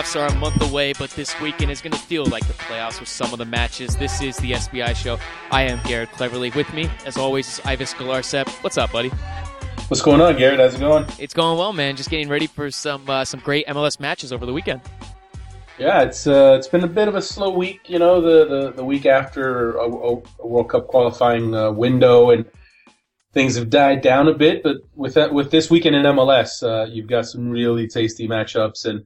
[0.00, 3.00] Playoffs are a month away, but this weekend is going to feel like the playoffs
[3.00, 3.96] with some of the matches.
[3.96, 5.18] This is the SBI show.
[5.50, 6.48] I am Garrett Cleverly.
[6.52, 8.48] With me, as always, is Ives Galarcep.
[8.64, 9.10] What's up, buddy?
[9.88, 10.58] What's going on, Garrett?
[10.58, 11.04] How's it going?
[11.18, 11.96] It's going well, man.
[11.96, 14.80] Just getting ready for some uh, some great MLS matches over the weekend.
[15.78, 17.80] Yeah, it's uh, it's been a bit of a slow week.
[17.84, 22.46] You know, the the, the week after a, a World Cup qualifying uh, window and
[23.34, 24.62] things have died down a bit.
[24.62, 28.86] But with that, with this weekend in MLS, uh, you've got some really tasty matchups,
[28.86, 29.04] and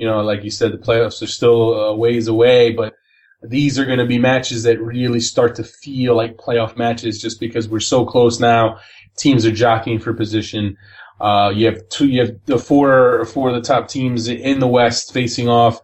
[0.00, 2.94] you know, like you said, the playoffs are still ways away, but
[3.42, 7.38] these are going to be matches that really start to feel like playoff matches, just
[7.38, 8.78] because we're so close now.
[9.18, 10.76] Teams are jockeying for position.
[11.20, 14.66] Uh, you have two, you have the four, four of the top teams in the
[14.66, 15.80] West facing off,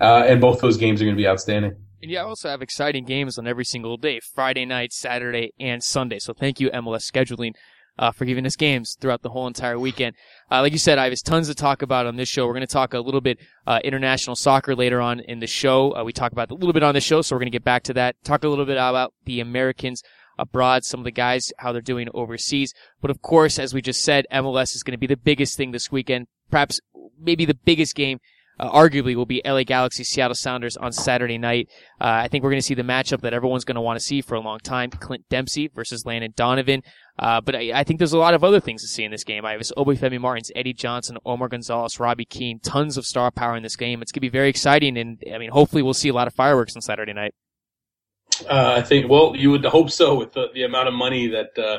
[0.00, 1.76] uh, and both those games are going to be outstanding.
[2.00, 6.20] And you also have exciting games on every single day, Friday night, Saturday, and Sunday.
[6.20, 7.54] So thank you, MLS scheduling,
[7.98, 10.14] uh, for giving us games throughout the whole entire weekend.
[10.50, 12.46] Uh, like you said, I have tons to talk about on this show.
[12.46, 15.94] We're going to talk a little bit uh, international soccer later on in the show.
[15.96, 17.64] Uh, we talk about a little bit on the show, so we're going to get
[17.64, 18.16] back to that.
[18.24, 20.02] Talk a little bit about the Americans
[20.38, 22.72] abroad, some of the guys, how they're doing overseas.
[23.00, 25.72] But of course, as we just said, MLS is going to be the biggest thing
[25.72, 26.28] this weekend.
[26.50, 26.80] Perhaps
[27.20, 28.20] maybe the biggest game
[28.58, 31.68] uh, arguably will be LA Galaxy Seattle Sounders on Saturday night.
[32.00, 34.04] Uh, I think we're going to see the matchup that everyone's going to want to
[34.04, 36.82] see for a long time: Clint Dempsey versus Landon Donovan.
[37.18, 39.24] Uh, but I, I, think there's a lot of other things to see in this
[39.24, 39.44] game.
[39.44, 43.64] I have Obafemi Martins, Eddie Johnson, Omar Gonzalez, Robbie Keane, tons of star power in
[43.64, 44.02] this game.
[44.02, 46.34] It's going to be very exciting, and I mean, hopefully, we'll see a lot of
[46.34, 47.34] fireworks on Saturday night.
[48.48, 51.58] Uh, I think, well, you would hope so with the, the amount of money that
[51.58, 51.78] uh,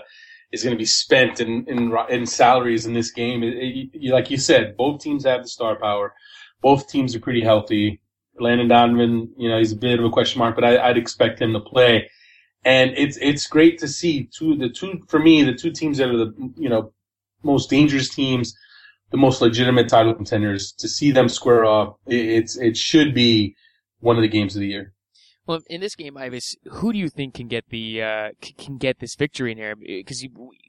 [0.52, 3.44] is going to be spent in, in, in salaries in this game.
[3.44, 6.14] It, it, like you said, both teams have the star power
[6.62, 8.02] both teams are pretty healthy.
[8.40, 11.42] Landon Donovan, you know, he's a bit of a question mark, but I, would expect
[11.42, 12.10] him to play.
[12.66, 16.10] And it's it's great to see two the two for me the two teams that
[16.10, 16.92] are the you know
[17.42, 18.54] most dangerous teams,
[19.12, 20.74] the most legitimate title contenders.
[20.74, 23.56] To see them square off, it's it should be
[24.00, 24.94] one of the games of the year.
[25.50, 28.30] Well, in this game, Ives, who do you think can get the uh,
[28.60, 29.76] can get this victory in here?
[29.76, 30.24] Because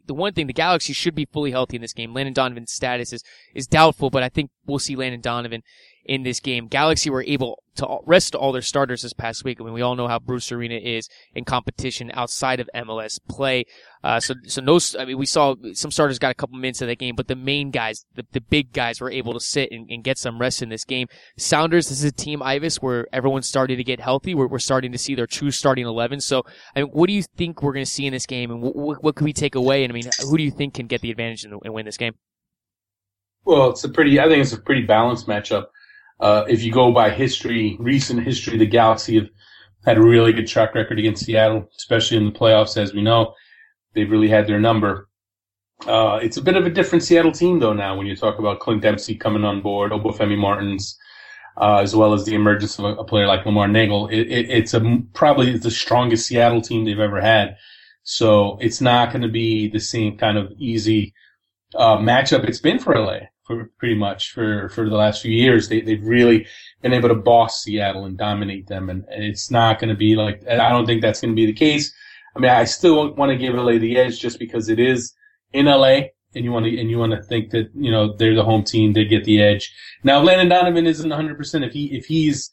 [0.07, 2.15] the one thing, the Galaxy should be fully healthy in this game.
[2.15, 3.23] Landon Donovan's status is
[3.55, 5.63] is doubtful, but I think we'll see Landon Donovan
[6.05, 6.67] in this game.
[6.67, 9.61] Galaxy were able to rest all their starters this past week.
[9.61, 13.65] I mean, we all know how Bruce Arena is in competition outside of MLS play.
[14.03, 16.89] Uh, so, so no, I mean, we saw some starters got a couple minutes of
[16.89, 19.89] that game, but the main guys, the, the big guys were able to sit and,
[19.91, 21.07] and, get some rest in this game.
[21.37, 24.35] Sounders, this is a team, Ives, where everyone's starting to get healthy.
[24.35, 26.21] We're, we're starting to see their true starting 11.
[26.21, 26.45] So,
[26.75, 29.05] I mean, what do you think we're going to see in this game and what,
[29.05, 29.85] what can we take away?
[29.85, 32.15] And I mean, who do you think can get the advantage and win this game?
[33.45, 35.67] Well, it's a pretty, I think it's a pretty balanced matchup.
[36.21, 39.29] Uh, if you go by history, recent history, the Galaxy have
[39.85, 43.35] had a really good track record against Seattle, especially in the playoffs, as we know.
[43.95, 45.09] They've really had their number.
[45.87, 48.61] Uh, it's a bit of a different Seattle team, though, now when you talk about
[48.61, 50.99] Clint Dempsey coming on board, Obafemi Martins,
[51.57, 54.09] uh, as well as the emergence of a, a player like Lamar Neagle.
[54.13, 57.57] It, it, it's a, probably the strongest Seattle team they've ever had.
[58.03, 61.15] So it's not going to be the same kind of easy
[61.75, 63.21] uh, matchup it's been for LA
[63.51, 65.69] for pretty much for, for the last few years.
[65.69, 66.47] They, they've really
[66.83, 68.89] been able to boss Seattle and dominate them.
[68.91, 71.47] And, and it's not going to be like, I don't think that's going to be
[71.47, 71.93] the case.
[72.37, 75.15] I mean, I still want to give LA the edge just because it is
[75.53, 76.03] in LA
[76.35, 78.63] and you want to, and you want to think that, you know, they're the home
[78.63, 78.93] team.
[78.93, 79.75] They get the edge.
[80.05, 81.67] Now, Landon Donovan isn't 100%.
[81.67, 82.53] If he, if he's,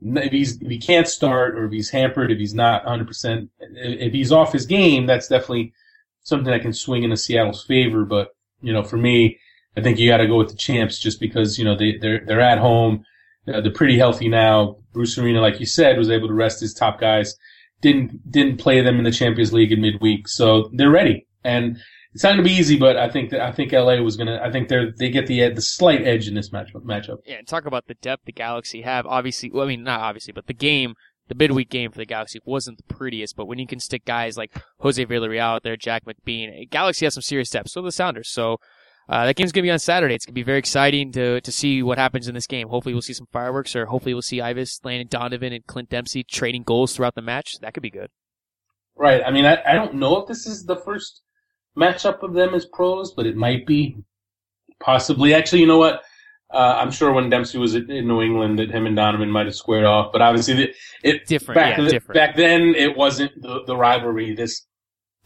[0.00, 4.12] if he's, if he can't start or if he's hampered, if he's not 100%, if
[4.14, 5.74] he's off his game, that's definitely
[6.22, 8.06] something that can swing into Seattle's favor.
[8.06, 9.38] But, you know, for me,
[9.78, 12.22] I think you got to go with the champs just because you know they they're
[12.26, 13.04] they're at home.
[13.46, 14.76] Uh, they're pretty healthy now.
[14.92, 17.34] Bruce Arena, like you said, was able to rest his top guys.
[17.80, 21.26] Didn't didn't play them in the Champions League in midweek, so they're ready.
[21.44, 21.78] And
[22.12, 24.26] it's not going to be easy, but I think that I think LA was going
[24.26, 24.42] to.
[24.42, 27.18] I think they're they get the the slight edge in this matchup.
[27.24, 29.06] Yeah, and talk about the depth the Galaxy have.
[29.06, 30.94] Obviously, well, I mean not obviously, but the game
[31.28, 34.36] the midweek game for the Galaxy wasn't the prettiest, but when you can stick guys
[34.36, 34.50] like
[34.80, 37.70] Jose Villarreal out there, Jack McBean, Galaxy has some serious depth.
[37.70, 38.30] So the Sounders.
[38.30, 38.58] So
[39.08, 40.14] uh, that game's gonna be on Saturday.
[40.14, 42.68] It's gonna be very exciting to to see what happens in this game.
[42.68, 46.24] Hopefully, we'll see some fireworks, or hopefully, we'll see Ives, Landon Donovan, and Clint Dempsey
[46.24, 47.58] trading goals throughout the match.
[47.60, 48.10] That could be good.
[48.96, 49.22] Right.
[49.24, 51.22] I mean, I, I don't know if this is the first
[51.76, 53.96] matchup of them as pros, but it might be.
[54.80, 55.34] Possibly.
[55.34, 56.02] Actually, you know what?
[56.52, 59.54] Uh, I'm sure when Dempsey was in New England that him and Donovan might have
[59.54, 61.56] squared off, but obviously it, it different.
[61.56, 62.14] Back, yeah, the, different.
[62.14, 64.66] back then it wasn't the, the rivalry, this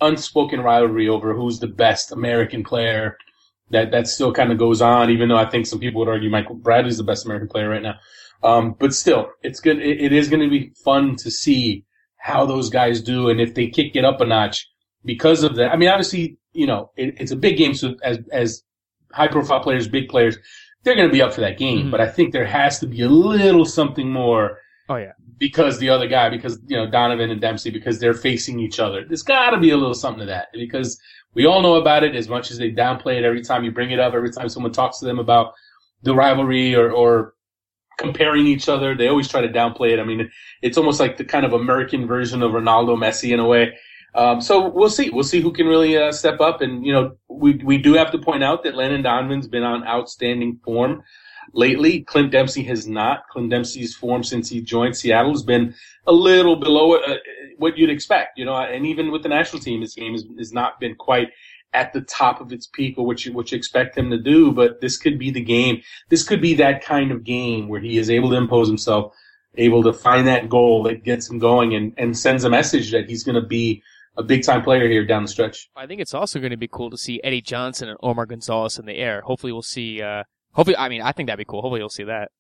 [0.00, 3.16] unspoken rivalry over who's the best American player
[3.72, 6.30] that that still kind of goes on, even though I think some people would argue
[6.30, 7.96] Michael Bradley's the best American player right now.
[8.42, 9.78] Um, but still, it's good.
[9.78, 11.84] It, it is going to be fun to see
[12.16, 14.68] how those guys do, and if they kick it up a notch
[15.04, 15.72] because of that.
[15.72, 18.62] I mean, obviously, you know, it, it's a big game, so as as
[19.12, 20.38] high profile players, big players,
[20.82, 21.86] they're going to be up for that game.
[21.86, 21.90] Mhm.
[21.90, 24.58] But I think there has to be a little something more
[24.88, 25.12] Oh yeah.
[25.42, 29.04] Because the other guy, because you know Donovan and Dempsey, because they're facing each other.
[29.04, 31.00] There's got to be a little something to that because
[31.34, 33.90] we all know about it as much as they downplay it every time you bring
[33.90, 34.14] it up.
[34.14, 35.54] Every time someone talks to them about
[36.04, 37.34] the rivalry or, or
[37.98, 39.98] comparing each other, they always try to downplay it.
[39.98, 40.30] I mean,
[40.62, 43.76] it's almost like the kind of American version of Ronaldo, Messi in a way.
[44.14, 45.10] Um, so we'll see.
[45.10, 46.60] We'll see who can really uh, step up.
[46.60, 49.84] And you know, we we do have to point out that Landon Donovan's been on
[49.88, 51.02] outstanding form
[51.52, 52.00] lately.
[52.00, 53.28] Clint Dempsey has not.
[53.28, 55.74] Clint Dempsey's form since he joined Seattle has been
[56.06, 57.16] a little below uh,
[57.58, 58.38] what you'd expect.
[58.38, 61.28] You know, and even with the national team, his game has, has not been quite
[61.74, 64.52] at the top of its peak or what you what you expect him to do.
[64.52, 65.82] But this could be the game.
[66.08, 69.14] This could be that kind of game where he is able to impose himself,
[69.56, 73.08] able to find that goal that gets him going and, and sends a message that
[73.08, 73.82] he's going to be
[74.16, 75.70] a big time player here down the stretch.
[75.74, 78.78] I think it's also going to be cool to see Eddie Johnson and Omar Gonzalez
[78.78, 79.22] in the air.
[79.22, 80.02] Hopefully, we'll see.
[80.02, 81.62] Uh, hopefully, I mean, I think that'd be cool.
[81.62, 82.30] Hopefully, you'll see that.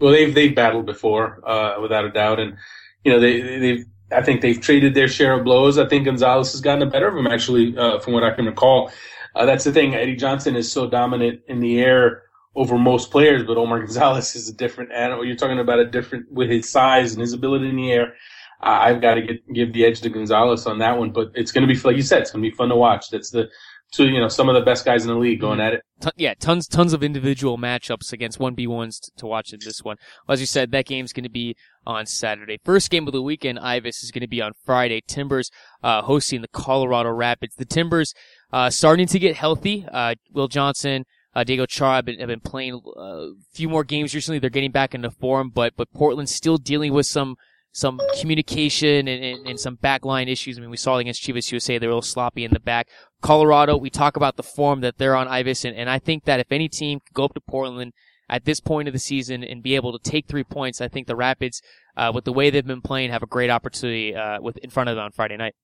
[0.00, 2.56] Well, they've they've battled before, uh, without a doubt, and
[3.04, 5.78] you know they they've I think they've traded their share of blows.
[5.78, 8.46] I think Gonzalez has gotten the better of him actually, uh, from what I can
[8.46, 8.90] recall.
[9.34, 9.94] Uh, that's the thing.
[9.94, 12.22] Eddie Johnson is so dominant in the air
[12.54, 15.24] over most players, but Omar Gonzalez is a different animal.
[15.24, 18.14] You're talking about a different with his size and his ability in the air.
[18.60, 21.66] I've got to get give the edge to Gonzalez on that one, but it's going
[21.66, 23.10] to be like you said, it's going to be fun to watch.
[23.10, 23.48] That's the
[23.92, 25.82] two you know some of the best guys in the league going at it.
[26.00, 29.82] Ton- yeah, tons tons of individual matchups against one v ones to watch in this
[29.82, 29.96] one.
[30.26, 31.56] Well, as you said, that game's going to be
[31.86, 32.58] on Saturday.
[32.64, 35.02] First game of the weekend, Ives is going to be on Friday.
[35.06, 35.50] Timbers
[35.82, 37.54] uh, hosting the Colorado Rapids.
[37.56, 38.14] The Timbers
[38.52, 39.86] uh, starting to get healthy.
[39.90, 41.04] Uh, Will Johnson.
[41.34, 44.38] Uh, Diego Chara have been, have been playing uh, a few more games recently.
[44.38, 47.36] They're getting back into form, but but Portland's still dealing with some
[47.72, 50.58] some communication and, and, and some backline issues.
[50.58, 52.88] I mean, we saw it against Chivas USA; they're a little sloppy in the back.
[53.20, 56.40] Colorado, we talk about the form that they're on, Ives, and, and I think that
[56.40, 57.92] if any team could go up to Portland
[58.28, 61.06] at this point of the season and be able to take three points, I think
[61.06, 61.62] the Rapids,
[61.96, 64.88] uh, with the way they've been playing, have a great opportunity uh, with in front
[64.88, 65.54] of them on Friday night.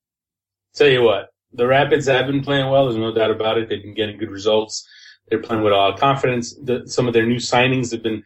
[0.75, 2.85] Tell you what, the Rapids have been playing well.
[2.85, 3.69] There's no doubt about it.
[3.69, 4.87] They've been getting good results.
[5.29, 6.55] They're playing with a lot of confidence.
[6.55, 8.23] The, some of their new signings have been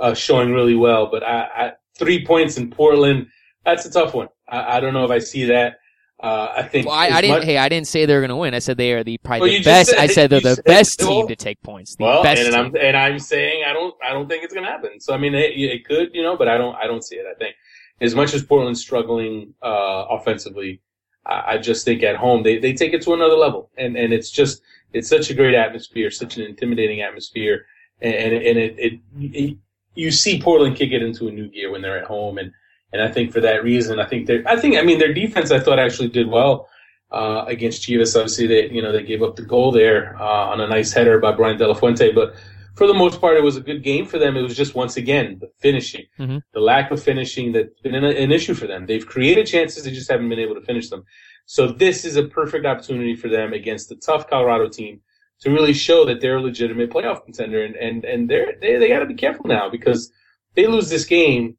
[0.00, 1.08] uh, showing really well.
[1.10, 1.72] But I, I,
[2.02, 3.28] three points in Portland,
[3.64, 4.28] that's a tough one.
[4.48, 5.78] I, I don't know if I see that.
[6.20, 6.86] Uh, I think.
[6.86, 7.36] Well, I, I didn't.
[7.38, 8.54] much- hey, I didn't say they were going to win.
[8.54, 9.90] I said they are the probably Well, the best.
[9.90, 11.96] said- I said they're the said- best well- team to take points.
[11.96, 12.54] The well, best and.
[12.54, 15.00] I'm and I'm saying I don't I don't think it's going to happen.
[15.00, 17.26] So I mean, it, it could, you know, but I don't I don't see it.
[17.28, 17.56] I think
[18.00, 20.80] as much as Portland's struggling uh, offensively,
[21.26, 24.12] I, I just think at home they, they take it to another level, and and
[24.12, 24.62] it's just
[24.92, 27.66] it's such a great atmosphere, such an intimidating atmosphere,
[28.00, 29.58] and and, and it, it, it
[29.94, 32.52] you see Portland kick it into a new gear when they're at home, and
[32.92, 35.50] and I think for that reason, I think they I think I mean their defense
[35.50, 36.68] I thought actually did well.
[37.10, 40.62] Uh, against Chivas, obviously they, you know, they gave up the goal there uh, on
[40.62, 42.34] a nice header by Brian De La Fuente, but
[42.74, 44.34] for the most part, it was a good game for them.
[44.34, 46.42] It was just once again the finishing, Mhm.
[46.54, 48.86] the lack of finishing that's been an, an issue for them.
[48.86, 51.04] They've created chances, they just haven't been able to finish them.
[51.44, 55.02] So this is a perfect opportunity for them against the tough Colorado team
[55.42, 58.88] to really show that they're a legitimate playoff contender, and and and they're they they
[58.88, 60.10] got to be careful now because
[60.54, 61.56] they lose this game,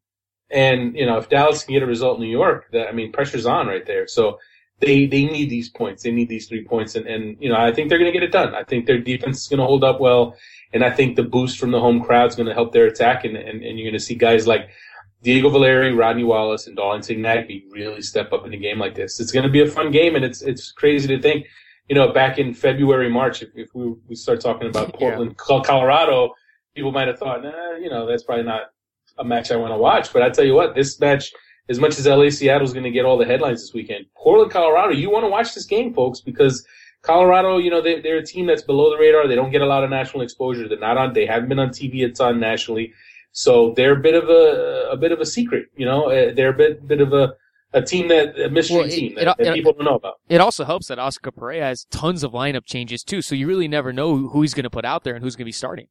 [0.50, 3.12] and you know if Dallas can get a result in New York, that I mean
[3.12, 4.08] pressure's on right there.
[4.08, 4.40] So
[4.80, 6.04] they they need these points.
[6.04, 8.24] They need these three points, and and you know I think they're going to get
[8.24, 8.56] it done.
[8.56, 10.36] I think their defense is going to hold up well,
[10.74, 13.26] and I think the boost from the home crowd is going to help their attack,
[13.26, 14.70] and and, and you're going to see guys like
[15.24, 19.20] Diego Valeri, Rodney Wallace, and Darlington Nagbe really step up in a game like this.
[19.20, 21.48] It's going to be a fun game, and it's it's crazy to think,
[21.94, 25.62] you know, back in February, March, if, if we we start talking about Portland, Col-
[25.62, 26.34] Colorado,
[26.76, 28.72] people might have thought, nah, you know, that's probably not
[29.20, 30.12] a match I want to watch.
[30.12, 31.32] But I tell you what, this match,
[31.70, 34.92] as much as LA Seattle's going to get all the headlines this weekend, Portland, Colorado,
[34.92, 36.66] you want to watch this game, folks, because
[37.04, 39.28] Colorado, you know, they, they're a team that's below the radar.
[39.28, 40.68] They don't get a lot of national exposure.
[40.68, 41.14] They're not on.
[41.14, 42.92] They haven't been on TV a ton nationally,
[43.34, 45.68] so they're a bit of a a bit of a secret.
[45.76, 47.36] You know, Uh, they're a bit bit of a
[47.74, 49.96] a team that a mystery Well, it- team it- that, that it- people don't know
[49.96, 50.16] about.
[50.30, 53.68] It also helps that Oscar Pareja has tons of lineup changes too, so you really
[53.68, 55.88] never know who he's going to put out there and who's going to be starting.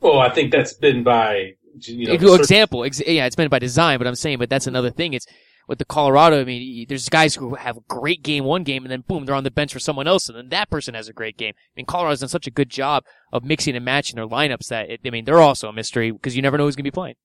[0.00, 3.98] Well, I think that's been by you know example, ex- yeah, it's been by design,
[3.98, 5.12] but I'm saying, but that's another thing.
[5.14, 5.26] It's
[5.68, 6.40] with the Colorado.
[6.40, 9.34] I mean, there's guys who have a great game one game, and then boom, they're
[9.34, 11.54] on the bench for someone else, and then that person has a great game.
[11.56, 14.88] I mean, Colorado's done such a good job of mixing and matching their lineups that
[14.90, 16.94] it, I mean, they're also a mystery because you never know who's going to be
[16.94, 17.16] playing.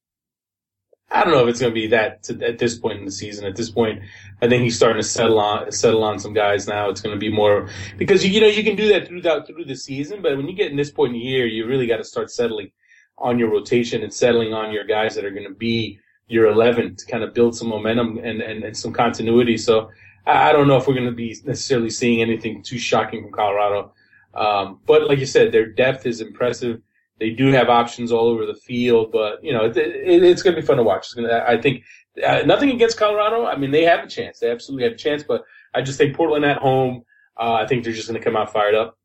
[1.11, 3.11] I don't know if it's going to be that to, at this point in the
[3.11, 3.45] season.
[3.45, 4.01] At this point,
[4.41, 6.89] I think he's starting to settle on settle on some guys now.
[6.89, 9.65] It's going to be more because you, you know you can do that throughout through
[9.65, 11.97] the season, but when you get in this point in the year, you really got
[11.97, 12.71] to start settling
[13.17, 16.95] on your rotation and settling on your guys that are going to be your eleven
[16.95, 19.57] to kind of build some momentum and and, and some continuity.
[19.57, 19.89] So
[20.25, 23.31] I, I don't know if we're going to be necessarily seeing anything too shocking from
[23.33, 23.93] Colorado.
[24.33, 26.81] Um, but like you said, their depth is impressive.
[27.21, 30.55] They do have options all over the field, but you know it, it, it's going
[30.55, 31.15] to be fun to watch.
[31.15, 31.83] Gonna, I think
[32.25, 33.45] uh, nothing against Colorado.
[33.45, 34.39] I mean, they have a chance.
[34.39, 35.43] They absolutely have a chance, but
[35.75, 37.03] I just think Portland at home.
[37.39, 38.97] Uh, I think they're just going to come out fired up.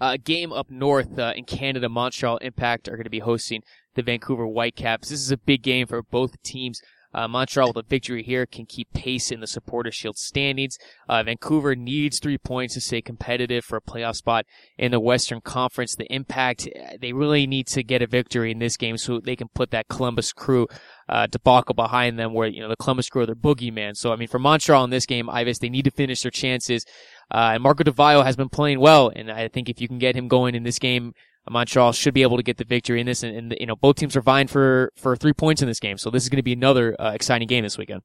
[0.00, 3.62] Uh, game up north uh, in Canada, Montreal Impact are going to be hosting
[3.94, 5.10] the Vancouver Whitecaps.
[5.10, 6.82] This is a big game for both teams.
[7.14, 10.78] Uh, Montreal with a victory here can keep pace in the Supporter Shield standings.
[11.08, 14.46] Uh, Vancouver needs three points to stay competitive for a playoff spot
[14.78, 15.94] in the Western Conference.
[15.94, 16.68] The Impact,
[17.00, 19.88] they really need to get a victory in this game so they can put that
[19.88, 20.66] Columbus Crew
[21.08, 23.96] uh, debacle behind them where, you know, the Columbus Crew are their boogeyman.
[23.96, 26.86] So, I mean, for Montreal in this game, Ives, they need to finish their chances.
[27.30, 29.98] Uh, and Marco Di Vaio has been playing well, and I think if you can
[29.98, 31.14] get him going in this game,
[31.50, 33.96] Montreal should be able to get the victory in this, and, and you know both
[33.96, 35.98] teams are vying for for three points in this game.
[35.98, 38.02] So this is going to be another uh, exciting game this weekend.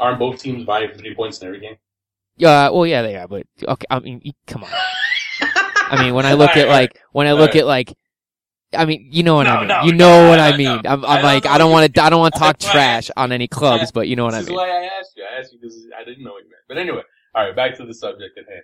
[0.00, 1.76] Aren't both teams vying for three points in every game?
[2.36, 3.86] Yeah, uh, well, yeah, they are, but okay.
[3.90, 4.70] I mean, come on.
[5.42, 7.94] I mean, when I look at like when I look at like,
[8.74, 9.68] I mean, you know what no, I mean.
[9.68, 10.80] No, you know no, what I mean.
[10.86, 13.46] I'm, I'm like, I don't want to, I don't want to talk trash on any
[13.46, 14.46] clubs, but you know what I mean.
[14.46, 15.24] This is why I asked you.
[15.30, 16.62] I asked you because I didn't know what you meant.
[16.66, 17.02] But anyway,
[17.34, 18.62] all right, back to the subject at hand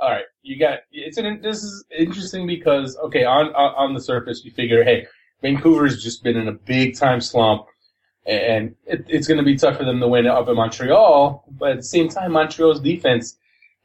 [0.00, 4.44] all right, you got it's an this is interesting because okay, on on, the surface
[4.44, 5.06] you figure, hey,
[5.42, 7.66] Vancouver's just been in a big time slump,
[8.26, 11.44] and it, it's going to be tough for them to win up in Montreal.
[11.50, 13.36] But at the same time, Montreal's defense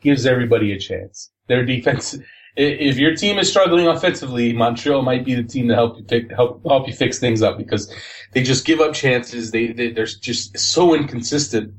[0.01, 1.31] gives everybody a chance.
[1.47, 2.15] Their defense,
[2.55, 6.31] if your team is struggling offensively, Montreal might be the team to help you pick,
[6.31, 7.91] help help you fix things up because
[8.33, 9.49] they just give up chances.
[9.49, 11.73] They, they they're just so inconsistent.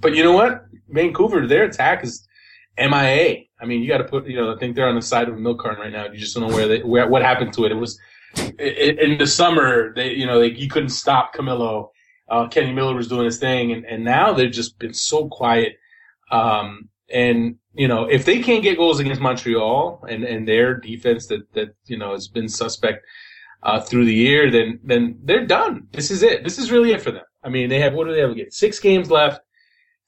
[0.00, 0.66] But you know what?
[0.88, 2.26] Vancouver, their attack is
[2.78, 3.44] MIA.
[3.62, 5.36] I mean, you got to put, you know, I think they're on the side of
[5.36, 6.06] a milk carton right now.
[6.06, 7.72] You just don't know where they, where, what happened to it.
[7.72, 7.98] It was
[8.58, 11.90] in the summer, they, you know, they, you couldn't stop Camilo.
[12.28, 15.76] Uh, Kenny Miller was doing his thing, and, and now they've just been so quiet.
[16.30, 21.26] Um, and you know, if they can't get goals against Montreal and, and their defense
[21.26, 23.04] that, that you know has been suspect
[23.62, 25.88] uh, through the year, then then they're done.
[25.92, 26.42] This is it.
[26.42, 27.24] This is really it for them.
[27.44, 29.40] I mean, they have what do they have Get Six games left.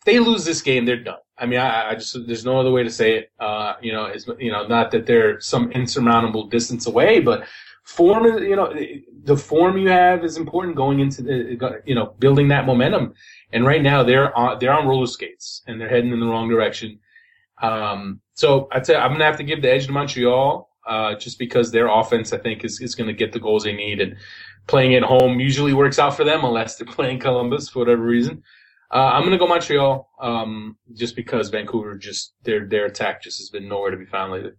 [0.05, 1.19] They lose this game, they're done.
[1.37, 3.33] I mean, I, I, just there's no other way to say it.
[3.41, 7.45] Uh, you know, it's you know not that they're some insurmountable distance away, but
[7.85, 8.73] form is you know
[9.25, 13.15] the form you have is important going into the you know building that momentum.
[13.53, 16.49] And right now they're on they're on roller skates and they're heading in the wrong
[16.49, 16.99] direction.
[17.63, 20.71] Um, so I'd say I'm gonna have to give the edge to Montreal.
[20.87, 23.73] Uh, just because their offense, I think, is, is going to get the goals they
[23.73, 24.19] need, and
[24.67, 28.43] playing at home usually works out for them, unless they're playing Columbus for whatever reason.
[28.95, 33.51] Uh, I'm gonna go Montreal, um, just because Vancouver just their their attack just has
[33.51, 34.53] been nowhere to be found lately.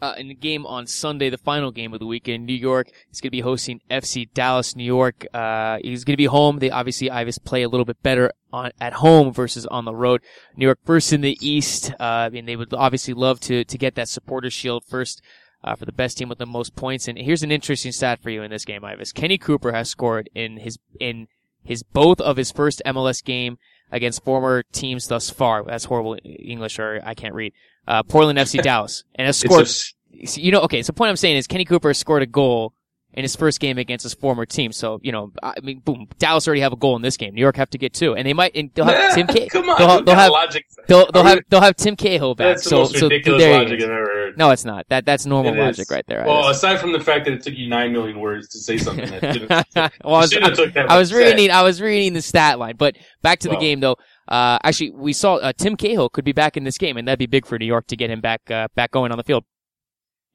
[0.00, 3.20] Uh, in the game on Sunday, the final game of the weekend, New York is
[3.20, 4.76] going to be hosting FC Dallas.
[4.76, 6.60] New York, uh, he's going to be home.
[6.60, 10.22] They obviously Ives play a little bit better on at home versus on the road.
[10.56, 11.90] New York first in the East.
[11.98, 15.20] Uh, I mean, they would obviously love to to get that supporter shield first.
[15.64, 18.30] Uh, for the best team with the most points, and here's an interesting stat for
[18.30, 19.10] you in this game, Ives.
[19.12, 21.26] Kenny Cooper has scored in his in
[21.68, 23.58] his both of his first MLS game
[23.92, 25.62] against former teams thus far.
[25.64, 27.52] That's horrible English, or I can't read.
[27.86, 29.68] Uh, Portland FC Dallas, and has scored.
[30.10, 30.82] you know, okay.
[30.82, 32.72] So the point I'm saying is Kenny Cooper scored a goal
[33.18, 34.70] in his first game against his former team.
[34.70, 37.34] So you know, I mean, boom, Dallas already have a goal in this game.
[37.34, 38.52] New York have to get two, and they might.
[38.54, 39.26] And they'll have Tim.
[39.26, 40.64] K- Come on, they'll, they'll have logic.
[40.86, 42.54] they'll, they'll have they'll have Tim Cahill back.
[42.58, 43.82] That's the so most so ridiculous there logic.
[43.82, 44.38] I've ever heard.
[44.38, 44.86] No, it's not.
[44.88, 45.90] That that's normal It logic is.
[45.90, 46.22] right there.
[46.24, 49.10] Well, aside from the fact that it took you nine million words to say something
[49.10, 51.50] that didn't, well, I was, shouldn't took that I was reading.
[51.50, 53.60] I was reading the stat line, but back to the Well.
[53.60, 53.96] game though.
[54.28, 57.18] Uh, actually, we saw uh, Tim Cahill could be back in this game, and that'd
[57.18, 59.42] be big for New York to get him back uh, back going on the field.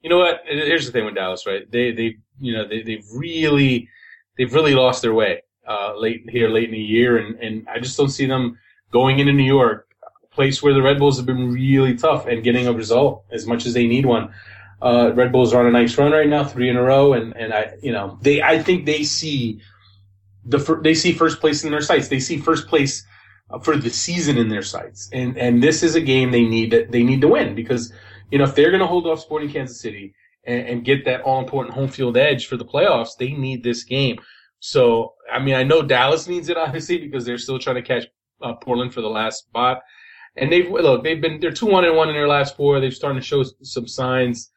[0.04, 0.42] You know what?
[0.44, 1.68] Here's the thing with Dallas, right?
[1.70, 3.88] They they you know they they've really
[4.36, 7.78] they've really lost their way uh, late here late in the year, and and I
[7.78, 8.58] just don't see them
[8.92, 12.44] going into New York, a place where the Red Bulls have been really tough and
[12.44, 14.34] getting a result as much as they need one.
[14.82, 17.34] Uh, Red Bulls are on a nice run right now, three in a row, and
[17.34, 19.62] and I you know they I think they see
[20.44, 22.08] the fir- they see first place in their sights.
[22.08, 23.06] They see first place
[23.62, 26.84] for the season in their sights, and and this is a game they need to,
[26.90, 27.90] they need to win because
[28.30, 30.14] you know if they're going to hold off Sporting Kansas City
[30.46, 33.84] and, and get that all important home field edge for the playoffs, they need this
[33.84, 34.18] game.
[34.60, 38.06] So I mean, I know Dallas needs it obviously because they're still trying to catch
[38.42, 39.82] uh, Portland for the last spot,
[40.36, 42.80] and they've look they've been they're two one and one in their last four.
[42.80, 44.50] They've started to show some signs.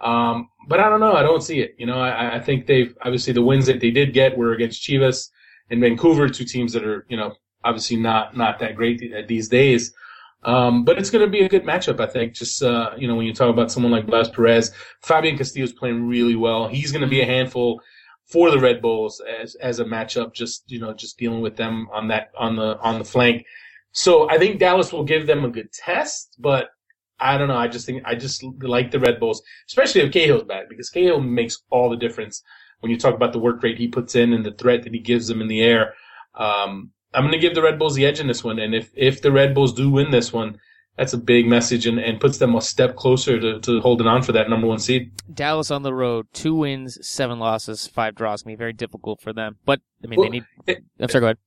[0.00, 1.12] Um, but I don't know.
[1.12, 1.74] I don't see it.
[1.78, 4.82] You know, I, I think they've obviously the wins that they did get were against
[4.82, 5.28] Chivas
[5.68, 7.34] and Vancouver, two teams that are you know
[7.64, 9.92] obviously not not that great th- these days.
[10.42, 12.32] Um, but it's going to be a good matchup, I think.
[12.32, 15.72] Just uh, you know, when you talk about someone like Blas Perez, Fabian Castillo is
[15.72, 16.68] playing really well.
[16.68, 17.80] He's going to be a handful
[18.24, 20.32] for the Red Bulls as as a matchup.
[20.32, 23.44] Just you know, just dealing with them on that on the on the flank.
[23.92, 26.70] So I think Dallas will give them a good test, but
[27.18, 27.56] I don't know.
[27.56, 31.20] I just think I just like the Red Bulls, especially if Cahill's back, because Cahill
[31.20, 32.42] makes all the difference
[32.80, 35.00] when you talk about the work rate he puts in and the threat that he
[35.00, 35.94] gives them in the air.
[36.34, 38.90] Um, I'm going to give the Red Bulls the edge in this one, and if
[38.94, 40.58] if the Red Bulls do win this one,
[40.96, 44.22] that's a big message and, and puts them a step closer to, to holding on
[44.22, 45.10] for that number one seed.
[45.32, 48.42] Dallas on the road, two wins, seven losses, five draws.
[48.42, 50.44] Gonna be very difficult for them, but I mean well, they need.
[50.66, 51.20] It, I'm sorry.
[51.20, 51.38] Go ahead.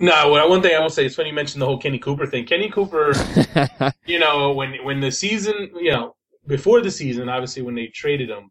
[0.00, 2.46] No, one thing I will say is funny you mentioned the whole Kenny Cooper thing.
[2.46, 3.12] Kenny Cooper,
[4.06, 6.14] you know, when when the season, you know,
[6.46, 8.50] before the season, obviously when they traded him,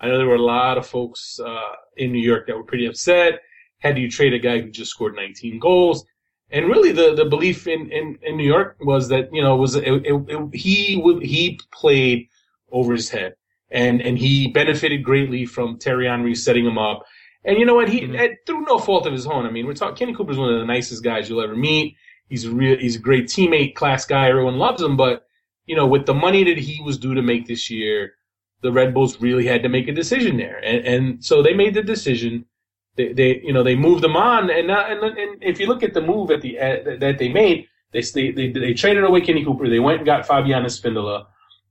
[0.00, 2.86] I know there were a lot of folks uh, in New York that were pretty
[2.86, 3.40] upset.
[3.80, 6.04] Had you trade a guy who just scored 19 goals?
[6.50, 9.74] And really, the, the belief in, in, in New York was that you know was
[9.74, 12.28] it, it, it, he he played
[12.72, 13.34] over his head,
[13.70, 17.04] and and he benefited greatly from Thierry Henry setting him up
[17.44, 17.88] and you know what?
[17.88, 18.34] He mm-hmm.
[18.46, 19.46] through no fault of his own.
[19.46, 19.96] I mean, we're talking.
[19.96, 21.96] Kenny Cooper's one of the nicest guys you'll ever meet.
[22.28, 22.78] He's a real.
[22.78, 24.28] He's a great teammate, class guy.
[24.28, 24.96] Everyone loves him.
[24.96, 25.24] But
[25.66, 28.12] you know, with the money that he was due to make this year,
[28.62, 31.74] the Red Bulls really had to make a decision there, and, and so they made
[31.74, 32.44] the decision.
[33.00, 35.94] They, they, you know, they moved him on, and and, and if you look at
[35.94, 39.44] the move at the uh, that they made, they, they they they traded away Kenny
[39.44, 39.68] Cooper.
[39.68, 41.26] They went and got Fabian Espindola,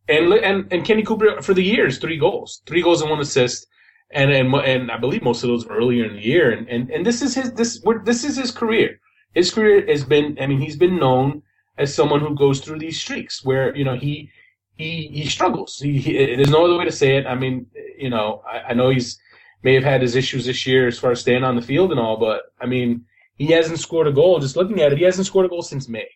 [0.07, 3.67] and and and Kenny Cooper for the years, three goals, three goals and one assist
[4.11, 6.51] and and and I believe most of those earlier in the year.
[6.51, 8.99] And and, and this is his this this is his career.
[9.33, 10.37] His career has been.
[10.41, 11.43] I mean, he's been known
[11.77, 14.31] as someone who goes through these streaks where you know he
[14.75, 15.77] he he struggles.
[15.77, 17.27] He, he there's no other way to say it.
[17.27, 19.19] I mean, you know, I, I know he's
[19.63, 21.99] may have had his issues this year as far as staying on the field and
[21.99, 24.39] all, but I mean, he hasn't scored a goal.
[24.39, 26.07] Just looking at it, he hasn't scored a goal since May,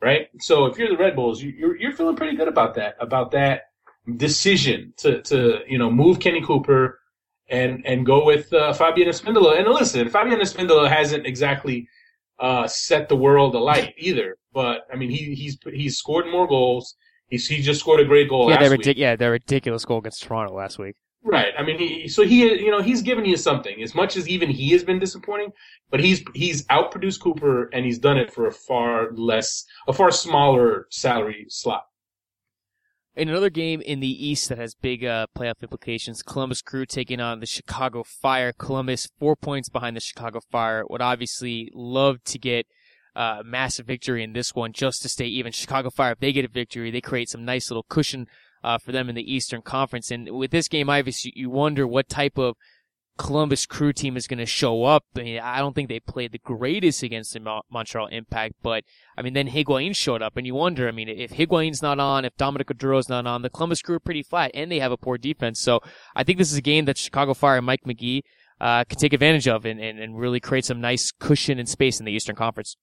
[0.00, 0.28] right?
[0.40, 3.30] So if you're the Red Bulls, you, you're you're feeling pretty good about that about
[3.32, 3.62] that
[4.16, 7.00] decision to to you know move Kenny Cooper
[7.48, 9.58] and and go with uh, Fabian Espindola.
[9.58, 11.88] And listen, Fabian Espindola hasn't exactly
[12.38, 14.36] uh, set the world alight either.
[14.52, 16.96] But I mean, he he's he's scored more goals.
[17.28, 18.50] He's he just scored a great goal.
[18.50, 20.96] Yeah, that ridic- yeah, that ridiculous goal against Toronto last week.
[21.26, 21.54] Right.
[21.58, 24.50] I mean, he so he you know he's given you something as much as even
[24.50, 25.52] he has been disappointing,
[25.90, 30.10] but he's he's outproduced Cooper and he's done it for a far less a far
[30.10, 31.84] smaller salary slot.
[33.16, 37.20] In another game in the East that has big uh, playoff implications, Columbus Crew taking
[37.20, 38.52] on the Chicago Fire.
[38.52, 40.84] Columbus four points behind the Chicago Fire.
[40.90, 42.66] Would obviously love to get
[43.16, 45.52] a uh, massive victory in this one just to stay even.
[45.52, 48.26] Chicago Fire, if they get a victory, they create some nice little cushion
[48.64, 50.10] uh, for them in the Eastern Conference.
[50.10, 52.56] And with this game, obviously, you wonder what type of
[53.16, 55.04] Columbus crew team is going to show up.
[55.16, 58.82] I, mean, I don't think they played the greatest against the Montreal Impact, but
[59.16, 60.88] I mean, then Higuain showed up, and you wonder.
[60.88, 64.00] I mean, if Higuain's not on, if Dominic Oduro's not on, the Columbus crew are
[64.00, 65.60] pretty flat, and they have a poor defense.
[65.60, 65.80] So
[66.16, 68.24] I think this is a game that Chicago Fire and Mike Magee
[68.60, 72.00] uh, can take advantage of and, and, and really create some nice cushion and space
[72.00, 72.76] in the Eastern Conference.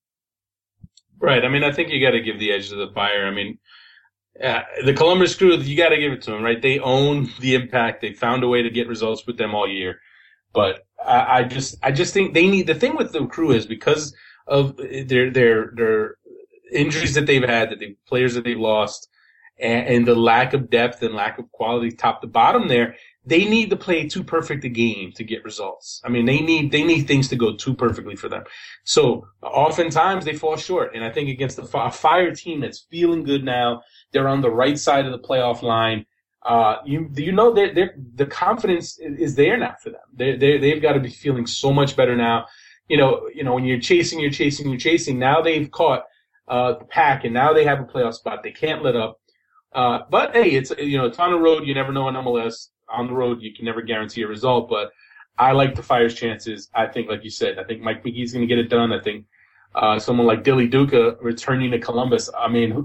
[1.20, 1.44] Right.
[1.44, 3.28] I mean, I think you got to give the edge to the Fire.
[3.28, 3.60] I mean,
[4.36, 6.62] the Columbus Crew, you got to give it to them, right?
[6.62, 8.02] They own the impact.
[8.02, 10.00] They found a way to get results with them all year.
[10.54, 13.66] But I, I just I just think they need the thing with the crew is
[13.66, 14.14] because
[14.48, 16.16] of their their their
[16.72, 19.10] injuries that they've had, that the players that they've lost,
[19.60, 23.46] and, and, the lack of depth and lack of quality top to bottom there, they
[23.46, 26.02] need to play too perfect a game to get results.
[26.04, 28.44] I mean, they need they need things to go too perfectly for them.
[28.84, 30.96] So oftentimes they fall short.
[30.96, 34.78] And I think against a fire team that's feeling good now, they're on the right
[34.78, 36.06] side of the playoff line
[36.44, 40.02] uh, you you know they they the confidence is there now for them.
[40.14, 42.48] They they they've got to be feeling so much better now.
[42.88, 45.20] You know you know when you're chasing, you're chasing, you're chasing.
[45.20, 46.04] Now they've caught
[46.48, 48.42] uh, the pack, and now they have a playoff spot.
[48.42, 49.20] They can't let up.
[49.72, 51.68] Uh, but hey, it's you know it's on the road.
[51.68, 52.70] You never know in MLS.
[52.90, 54.68] On the road, you can never guarantee a result.
[54.68, 54.90] But
[55.38, 56.70] I like the Fire's chances.
[56.74, 58.92] I think, like you said, I think Mike Magee's going to get it done.
[58.92, 59.28] I think
[59.76, 62.30] uh, someone like Dilly Duka returning to Columbus.
[62.38, 62.82] I mean, who,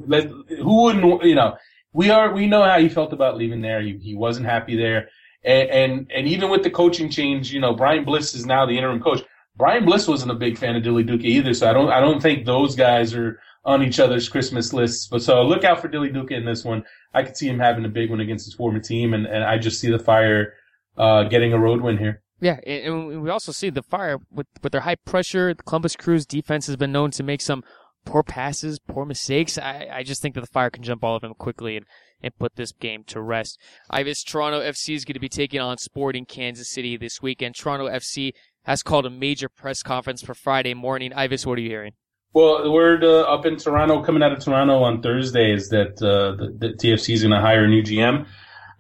[0.63, 1.57] who wouldn't you know?
[1.97, 3.81] we are we know how he felt about leaving there.
[3.81, 5.09] He, he wasn't happy there,
[5.43, 8.77] and, and and even with the coaching change, you know, Brian Bliss is now the
[8.77, 9.23] interim coach.
[9.57, 12.21] Brian Bliss wasn't a big fan of Dilly Duka either, so I don't I don't
[12.21, 15.09] think those guys are on each other's Christmas lists.
[15.09, 16.85] But so look out for Dilly Duka in this one.
[17.15, 19.57] I could see him having a big one against his former team, and, and I
[19.57, 20.53] just see the Fire
[20.99, 22.23] uh, getting a road win here.
[22.41, 25.55] Yeah, and we also see the Fire with with their high pressure.
[25.55, 27.65] The Columbus Crew's defense has been known to make some
[28.05, 29.59] poor passes, poor mistakes.
[29.59, 31.87] I, I just think that the Fire can jump all of them quickly and,
[32.23, 33.59] and put this game to rest.
[33.91, 37.55] Ives Toronto FC is going to be taking on Sporting Kansas City this weekend.
[37.55, 38.33] Toronto FC
[38.65, 41.13] has called a major press conference for Friday morning.
[41.15, 41.93] Ives, what are you hearing?
[42.33, 45.93] Well, the word uh, up in Toronto, coming out of Toronto on Thursday, is that
[46.03, 48.27] uh, the, the TFC is going to hire a new GM.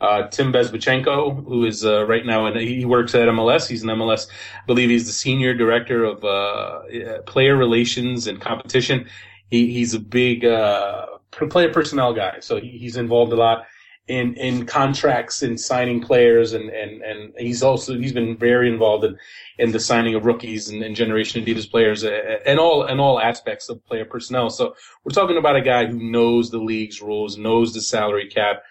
[0.00, 3.66] Uh, Tim Bezbatchenko, who is uh, right now, and he works at MLS.
[3.66, 9.06] He's an MLS, I believe he's the senior director of uh, player relations and competition.
[9.50, 13.64] He, he's a big uh, player personnel guy, so he, he's involved a lot
[14.08, 19.04] in in contracts and signing players, and and and he's also he's been very involved
[19.04, 19.16] in
[19.58, 23.68] in the signing of rookies and, and Generation Adidas players, and all and all aspects
[23.68, 24.50] of player personnel.
[24.50, 28.62] So we're talking about a guy who knows the league's rules, knows the salary cap.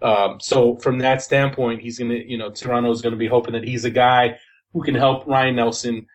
[0.00, 3.84] Um, so from that standpoint, he's gonna, you know, Toronto's gonna be hoping that he's
[3.84, 4.38] a guy
[4.72, 6.06] who can help Ryan Nelsen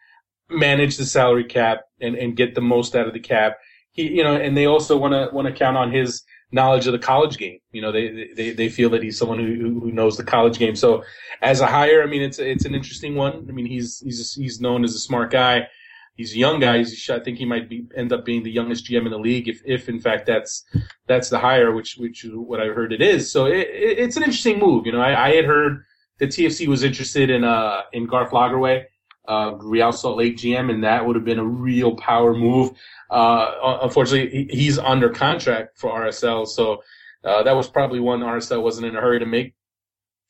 [0.50, 3.58] manage the salary cap and, and get the most out of the cap.
[3.92, 6.94] He, you know, and they also want to want to count on his knowledge of
[6.94, 7.60] the college game.
[7.72, 10.76] You know, they they, they feel that he's someone who who knows the college game.
[10.76, 11.04] So
[11.42, 13.46] as a hire, I mean, it's it's an interesting one.
[13.50, 15.68] I mean, he's he's he's known as a smart guy.
[16.16, 16.78] He's a young guy.
[16.80, 19.48] He's, I think he might be end up being the youngest GM in the league
[19.48, 20.64] if if in fact that's
[21.08, 23.32] that's the hire, which which is what I heard it is.
[23.32, 24.86] So it, it, it's an interesting move.
[24.86, 25.84] You know, I, I had heard
[26.20, 28.86] that TFC was interested in uh in Garth Lagerwey
[29.28, 32.72] uh, Real Salt Lake GM, and that would have been a real power move.
[33.10, 36.84] Uh, unfortunately, he's under contract for RSL, so
[37.24, 39.54] uh, that was probably one RSL wasn't in a hurry to make.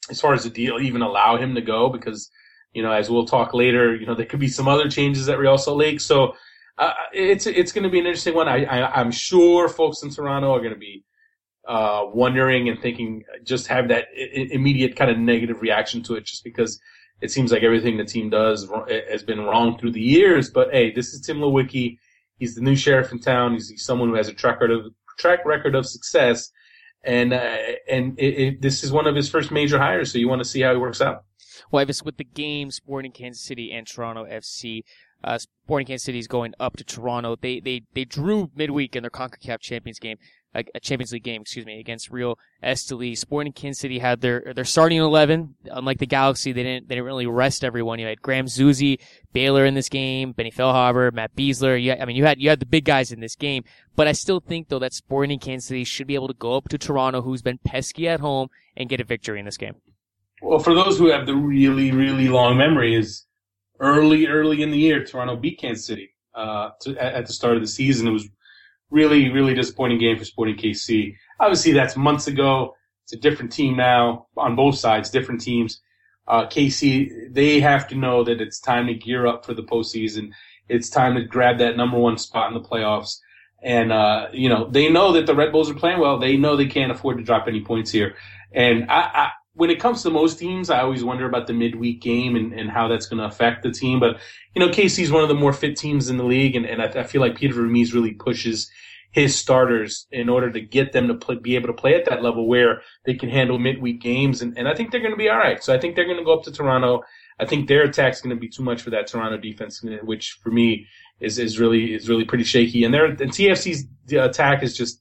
[0.10, 2.30] As far as the deal, even allow him to go because,
[2.74, 5.38] you know, as we'll talk later, you know, there could be some other changes at
[5.38, 6.02] Real Salt Lake.
[6.02, 6.36] So
[6.78, 8.48] uh, it's it's going to be an interesting one.
[8.48, 11.04] I, I am sure folks in Toronto are going to be
[11.68, 16.26] uh, wondering and thinking, just have that I- immediate kind of negative reaction to it,
[16.26, 16.80] just because
[17.22, 18.68] it seems like everything the team does
[19.10, 20.50] has been wrong through the years.
[20.50, 21.98] But hey, this is Tim Leiweke.
[22.40, 23.54] He's the new sheriff in town.
[23.54, 26.52] He's, he's someone who has a track record of track record of success,
[27.04, 27.58] and uh,
[27.88, 30.12] and it, it, this is one of his first major hires.
[30.12, 31.24] So you want to see how he works out.
[31.72, 34.84] Well, if with the game, Sporting Kansas City and Toronto FC.
[35.24, 37.38] Uh, Sporting Kansas City is going up to Toronto.
[37.40, 40.18] They they they drew midweek in their Concacaf Champions game
[40.56, 43.18] a, a Champions League game, excuse me, against Real Esteli.
[43.18, 45.56] Sporting Kansas City had their their starting eleven.
[45.66, 48.00] Unlike the Galaxy, they didn't they didn't really rest everyone.
[48.00, 49.00] You had Graham Zusi,
[49.34, 51.82] Baylor in this game, Benny Feilhaber, Matt Besler.
[51.82, 53.64] You, I mean, you had you had the big guys in this game.
[53.96, 56.70] But I still think though that Sporting Kansas City should be able to go up
[56.70, 59.76] to Toronto, who's been pesky at home, and get a victory in this game.
[60.44, 63.26] Well, for those who have the really really long memory, is
[63.80, 67.62] early early in the year, Toronto beat Kansas City uh, to, at the start of
[67.62, 68.08] the season.
[68.08, 68.28] It was
[68.92, 71.16] really, really disappointing game for Sporting KC.
[71.40, 72.76] Obviously, that's months ago.
[73.06, 75.82] It's a different team now on both sides, different teams.
[76.28, 80.32] Uh, KC, they have to know that it's time to gear up for the postseason.
[80.68, 83.18] It's time to grab that number one spot in the playoffs.
[83.62, 86.20] And, uh, you know, they know that the Red Bulls are playing well.
[86.20, 88.16] They know they can't afford to drop any points here.
[88.52, 92.36] And I when it comes to most teams, I always wonder about the midweek game
[92.36, 94.00] and, and how that's going to affect the team.
[94.00, 94.18] But,
[94.56, 96.56] you know, is one of the more fit teams in the league.
[96.56, 98.70] And, and I, I feel like Peter Vermes really pushes
[99.12, 102.24] his starters in order to get them to play, be able to play at that
[102.24, 104.42] level where they can handle midweek games.
[104.42, 105.64] And, and I think they're going to be all right.
[105.64, 107.04] So I think they're going to go up to Toronto.
[107.40, 110.50] I think their attack's going to be too much for that Toronto defense, which for
[110.50, 110.88] me
[111.20, 112.86] is, is really, is really pretty shaky.
[112.86, 115.00] And their, and TFC's uh, attack is just,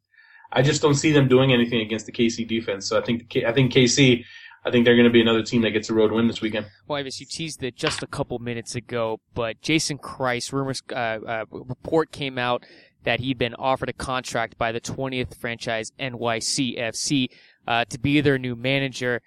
[0.53, 2.87] I just don't see them doing anything against the KC defense.
[2.87, 4.25] So I think, I think KC,
[4.65, 6.67] I think they're going to be another team that gets a road win this weekend.
[6.87, 10.95] Well, Ives, you teased it just a couple minutes ago, but Jason Kreis, rumors, uh,
[10.95, 12.65] uh, report came out
[13.05, 17.29] that he'd been offered a contract by the 20th franchise NYCFC
[17.67, 19.21] uh, to be their new manager.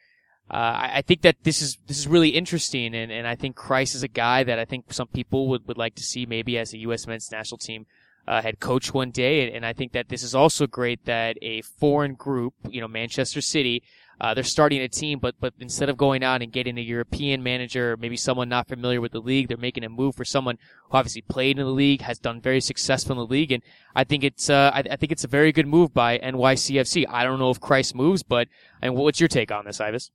[0.50, 3.96] Uh, I, think that this is this is really interesting, and, and I think Kreis
[3.96, 6.72] is a guy that I think some people would, would like to see maybe as
[6.72, 7.08] a U.S.
[7.08, 7.88] men's national team
[8.28, 11.62] uh, head coach one day, and I think that this is also great that a
[11.62, 13.82] foreign group, you know, Manchester City,
[14.20, 17.44] uh, they're starting a team, but but instead of going out and getting a European
[17.44, 20.58] manager, maybe someone not familiar with the league, they're making a move for someone
[20.90, 23.62] who obviously played in the league, has done very successful in the league, and
[23.96, 27.06] I think it's uh, I, I, think it's a very good move by NYCFC.
[27.10, 28.48] I don't know if Kreis moves, but
[28.82, 30.12] and what's your take on this, Ives?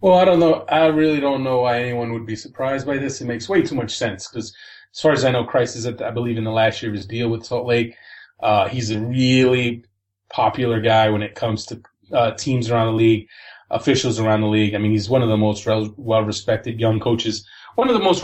[0.00, 0.64] Well, I don't know.
[0.68, 3.20] I really don't know why anyone would be surprised by this.
[3.20, 4.54] It makes way too much sense because,
[4.94, 6.96] as far as I know, Kreis is at, I believe, in the last year of
[6.96, 7.94] his deal with Salt Lake.
[8.42, 9.84] Uh, he's a really
[10.30, 13.28] popular guy when it comes to uh, teams around the league,
[13.70, 14.74] officials around the league.
[14.74, 18.22] I mean, he's one of the most well respected young coaches, one of the most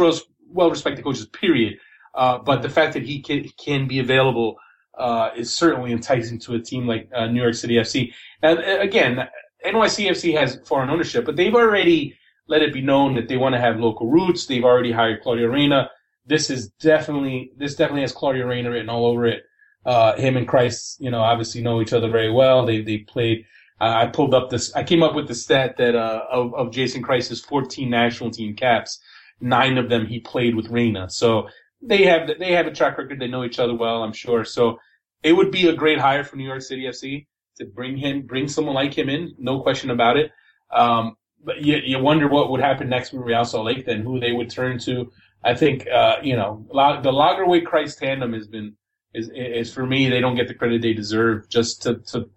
[0.49, 1.79] well respected coaches, period.
[2.15, 4.57] Uh, but the fact that he can, can be available
[4.99, 8.13] uh, is certainly enticing to a team like uh, New York City FC.
[8.43, 9.29] And uh, again,
[9.65, 12.19] NYCFC has foreign ownership, but they've already
[12.49, 14.47] let it be known that they want to have local roots.
[14.47, 15.91] They've already hired Claudio Reyna.
[16.25, 19.45] This is definitely this definitely has Claudio Reyna written all over it.
[19.85, 22.65] Uh, him and Kreis, you know, obviously know each other very well.
[22.65, 23.45] They they played
[23.79, 24.75] I pulled up this.
[24.75, 28.57] I came up with the stat that uh, of, of Jason Kreis's 14 national team
[28.57, 28.99] caps,
[29.41, 31.11] nine of them he played with Reyna.
[31.11, 31.49] So
[31.83, 33.21] they have they have a track record.
[33.21, 34.45] They know each other well, I'm sure.
[34.45, 34.79] So
[35.23, 37.27] it would be a great hire for New York City FC
[37.59, 39.35] to bring him, bring someone like him in.
[39.39, 40.31] No question about it.
[40.71, 44.19] Um, but you, you wonder what would happen next with Real Salt Lake, then who
[44.19, 45.13] they would turn to.
[45.45, 48.75] I think uh, you know the Lagerwey Kreis tandem has been
[49.17, 52.29] is, is for me, they don't get the credit they deserve just to, to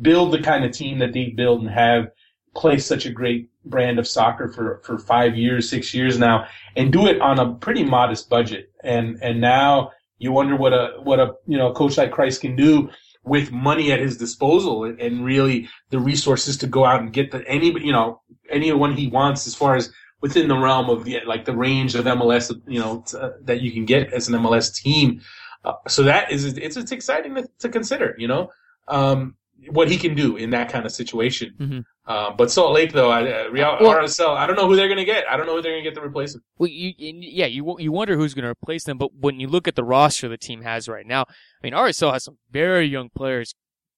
[0.00, 2.10] build the kind of team that they build and have
[2.54, 6.92] play such a great brand of soccer for, for five years, six years now, and
[6.92, 8.72] do it on a pretty modest budget.
[8.82, 12.56] And and now you wonder what a what a you know coach like Kreis can
[12.56, 12.90] do
[13.24, 17.46] with money at his disposal and, really the resources to go out and get the
[17.46, 21.44] any you know anyone he wants as far as within the realm of the like
[21.44, 23.04] the range of MLS you know
[23.42, 25.20] that you can get as an MLS team.
[25.64, 28.14] Uh, so that is it's it's exciting to, to consider.
[28.18, 28.50] You know.
[28.88, 29.34] Um,
[29.70, 31.54] what he can do in that kind of situation.
[31.58, 31.80] Mm-hmm.
[32.06, 34.88] Uh, but Salt Lake, though, I, uh, Real well, RSL, I don't know who they're
[34.88, 35.24] going to get.
[35.28, 36.42] I don't know who they're going to get to replace him.
[36.58, 38.98] Well, you, yeah, you you wonder who's going to replace them.
[38.98, 41.26] But when you look at the roster the team has right now, I
[41.62, 43.54] mean, RSL has some very young players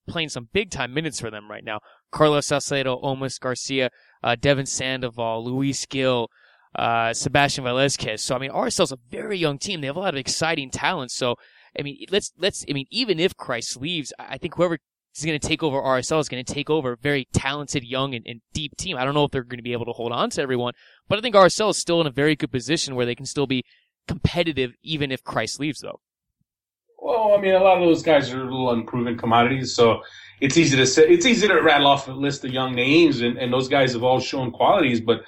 [0.08, 1.80] playing some big time minutes for them right now.
[2.10, 3.90] Carlos Salcedo, Olmes Garcia,
[4.24, 6.28] uh, Devon Sandoval, Luis Gil,
[6.74, 8.22] uh, Sebastian Velasquez.
[8.22, 9.80] So I mean, RSL's a very young team.
[9.80, 11.12] They have a lot of exciting talent.
[11.12, 11.36] So
[11.78, 12.64] I mean, let's let's.
[12.68, 14.78] I mean, even if Kreis leaves, I think whoever
[15.16, 18.14] is going to take over RSL is going to take over a very talented, young,
[18.14, 18.96] and, and, deep team.
[18.96, 20.74] I don't know if they're going to be able to hold on to everyone,
[21.08, 23.46] but I think RSL is still in a very good position where they can still
[23.46, 23.64] be
[24.06, 26.00] competitive even if Kreis leaves, though.
[26.98, 30.02] Well, I mean, a lot of those guys are little unproven commodities, so
[30.40, 33.38] it's easy to say, it's easy to rattle off a list of young names, and,
[33.38, 35.22] and those guys have all shown qualities, but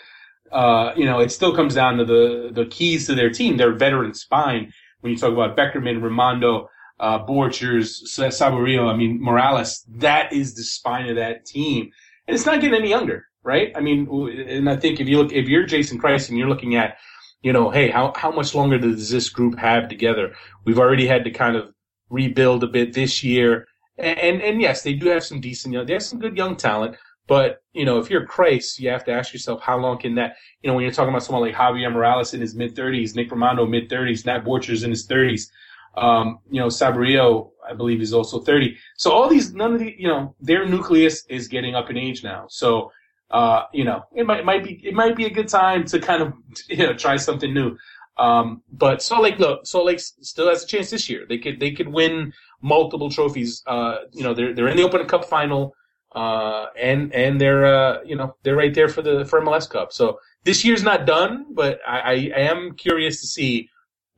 [0.53, 3.73] uh, you know, it still comes down to the the keys to their team, their
[3.73, 4.73] veteran spine.
[5.01, 6.69] When you talk about Beckerman, Rimando,
[7.01, 11.91] uh, Borchers, Saborio, I mean, Morales, that is the spine of that team.
[12.27, 13.73] And it's not getting any younger, right?
[13.75, 14.09] I mean,
[14.49, 16.97] and I think if you look, if you're Jason Kreis and you're looking at,
[17.43, 20.35] you know, hey, how, how much longer does this group have together?
[20.65, 21.73] We've already had to kind of
[22.09, 23.67] rebuild a bit this year.
[23.99, 26.57] And, and, and yes, they do have some decent young, they have some good young
[26.57, 26.97] talent.
[27.27, 30.37] But, you know, if you're Kreis, you have to ask yourself, how long can that,
[30.61, 33.31] you know, when you're talking about someone like Javier Morales in his mid 30s, Nick
[33.31, 35.49] Rimando mid 30s, Nat Borchers in his 30s,
[35.95, 38.77] um, you know, Saborio, I believe, is also 30.
[38.97, 42.25] So all these, none of the, you know, their nucleus is getting up in age
[42.25, 42.47] now.
[42.49, 42.91] So,
[43.31, 46.23] uh, you know, it might, might be, it might be a good time to kind
[46.23, 46.33] of,
[46.69, 47.77] you know, try something new.
[48.19, 51.25] Um, but Salt Lake, look, Salt Lake still has a chance this year.
[51.29, 53.63] They could, they could win multiple trophies.
[53.67, 55.75] Uh, you know, they're, they're in the Open Cup final.
[56.15, 59.95] Uh, and, and they're, uh, you know, they're right there for the, for MLS Cup.
[59.95, 63.71] So this year's not done, but I, I am curious to see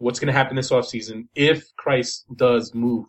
[0.04, 3.06] what's going to happen this offseason if Kreis does move.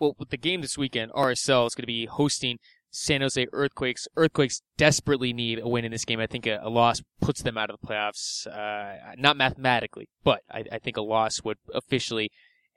[0.00, 2.58] Well, with the game this weekend, RSL is going to be hosting
[2.90, 4.08] San Jose Earthquakes.
[4.16, 6.18] Earthquakes desperately need a win in this game.
[6.18, 10.40] I think a, a loss puts them out of the playoffs, uh, not mathematically, but
[10.50, 12.32] I, I, think a loss would officially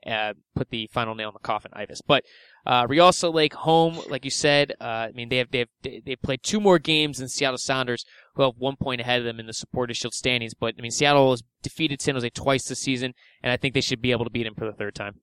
[0.06, 2.04] uh, put the final nail in the coffin, Ives.
[2.06, 2.26] But
[2.68, 6.16] uh, Salt Lake home, like you said, uh, I mean they have they have they
[6.18, 9.48] played two more games than Seattle Sounders, who have one point ahead of them in
[9.48, 10.54] the Supporters Shield standings.
[10.54, 13.82] But I mean Seattle has defeated San Jose twice this season, and I think they
[13.82, 15.22] should be able to beat them for the third time.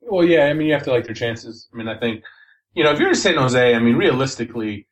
[0.00, 1.68] Well, yeah, I mean you have to like their chances.
[1.72, 2.22] I mean I think
[2.74, 4.86] you know if you're in San Jose, I mean realistically.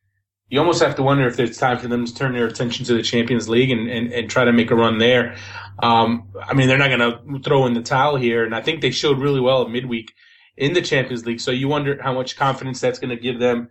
[0.48, 2.92] You almost have to wonder if it's time for them to turn their attention to
[2.92, 5.34] the Champions League and, and, and try to make a run there.
[5.82, 8.82] Um, I mean, they're not going to throw in the towel here, and I think
[8.82, 10.12] they showed really well at midweek
[10.56, 11.40] in the Champions League.
[11.40, 13.70] So you wonder how much confidence that's going to give them.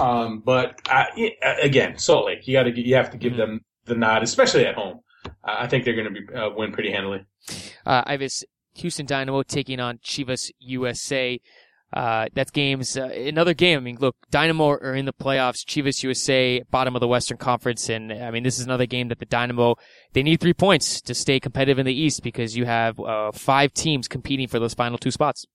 [0.00, 1.32] Um, but I,
[1.62, 3.40] again, Salt Lake, you got to you have to give mm-hmm.
[3.40, 5.00] them the nod, especially at home.
[5.44, 7.24] I think they're going to be uh, win pretty handily.
[7.84, 11.40] Uh, Ives Houston Dynamo taking on Chivas USA.
[11.92, 12.96] Uh, that's games.
[12.96, 13.78] Uh, another game.
[13.78, 15.64] I mean, look, Dynamo are in the playoffs.
[15.64, 19.18] Chivas USA, bottom of the Western Conference, and I mean, this is another game that
[19.18, 19.76] the Dynamo
[20.12, 23.72] they need three points to stay competitive in the East because you have uh, five
[23.72, 25.46] teams competing for those final two spots.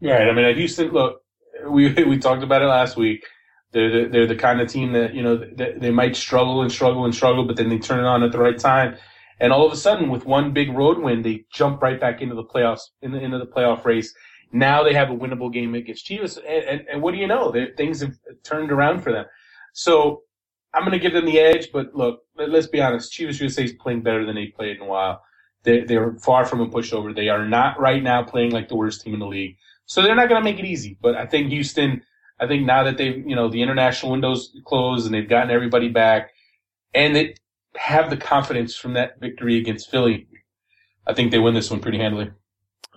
[0.00, 0.28] Right.
[0.28, 1.22] I mean, at Houston, look,
[1.68, 3.24] we we talked about it last week.
[3.72, 6.70] They're the, they're the kind of team that you know they, they might struggle and
[6.70, 8.96] struggle and struggle, but then they turn it on at the right time,
[9.40, 12.34] and all of a sudden, with one big road win, they jump right back into
[12.34, 14.14] the playoffs, in the, into the playoff race.
[14.52, 17.52] Now they have a winnable game against Chivas, and, and, and what do you know?
[17.76, 19.26] things have turned around for them.
[19.72, 20.22] So
[20.72, 23.12] I'm going to give them the edge, but look, let, us be honest.
[23.12, 25.22] Chivas USA is playing better than they played in a while.
[25.64, 27.14] They, they're far from a pushover.
[27.14, 29.56] They are not right now playing like the worst team in the league.
[29.86, 30.98] So they're not going to make it easy.
[31.00, 32.02] But I think Houston,
[32.38, 35.88] I think now that they've, you know, the international windows closed and they've gotten everybody
[35.88, 36.30] back
[36.94, 37.34] and they
[37.76, 40.26] have the confidence from that victory against Philly,
[41.06, 42.30] I think they win this one pretty handily.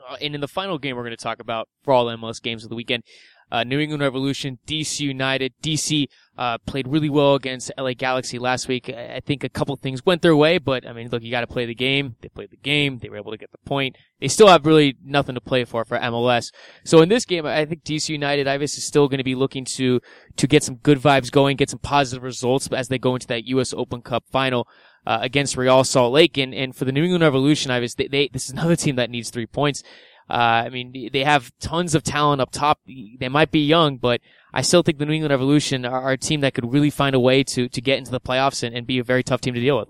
[0.10, 2.64] Uh, and in the final game we're going to talk about for all MLS games
[2.64, 3.04] of the weekend,
[3.52, 5.54] uh, New England Revolution, DC United.
[5.62, 6.08] DC
[6.38, 8.90] uh, played really well against LA Galaxy last week.
[8.90, 11.48] I think a couple things went their way, but I mean, look, you got to
[11.48, 12.16] play the game.
[12.22, 13.00] They played the game.
[13.00, 13.98] They were able to get the point.
[14.20, 16.52] They still have really nothing to play for for MLS.
[16.84, 19.66] So in this game, I think DC United, Ives is still going to be looking
[19.76, 20.00] to
[20.38, 23.46] to get some good vibes going, get some positive results as they go into that
[23.46, 23.74] U.S.
[23.74, 24.68] Open Cup final.
[25.06, 26.38] uh, against Real Salt Lake.
[26.38, 28.96] And, and for the New England Revolution, I was, they, they, this is another team
[28.98, 29.82] that needs three points.
[30.30, 32.80] Uh, I mean, they have tons of talent up top.
[32.86, 34.22] They might be young, but
[34.54, 37.20] I still think the New England Revolution are, a team that could really find a
[37.20, 39.60] way to, to get into the playoffs and, and be a very tough team to
[39.60, 39.90] deal with.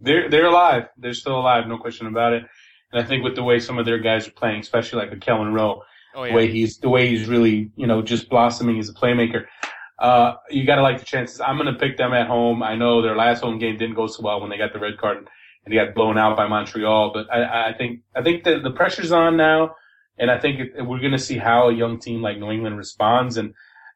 [0.00, 0.88] They're, they're alive.
[0.96, 1.66] They're still alive.
[1.66, 2.44] No question about it.
[2.92, 5.16] And I think with the way some of their guys are playing, especially like a
[5.16, 5.82] Kelyn Rowe,
[6.14, 6.30] oh, yeah.
[6.30, 9.46] the way he's, the way he's really, you know, just blossoming as a playmaker.
[9.98, 11.40] Uh, you gotta like the chances.
[11.40, 12.62] I'm gonna pick them at home.
[12.62, 14.98] I know their last home game didn't go so well when they got the red
[14.98, 15.28] card
[15.64, 18.70] and they got blown out by Montreal, but I, I think, I think that the
[18.70, 19.76] pressure's on now.
[20.16, 23.36] And I think we're going to see how a young team like New England responds.
[23.36, 23.52] And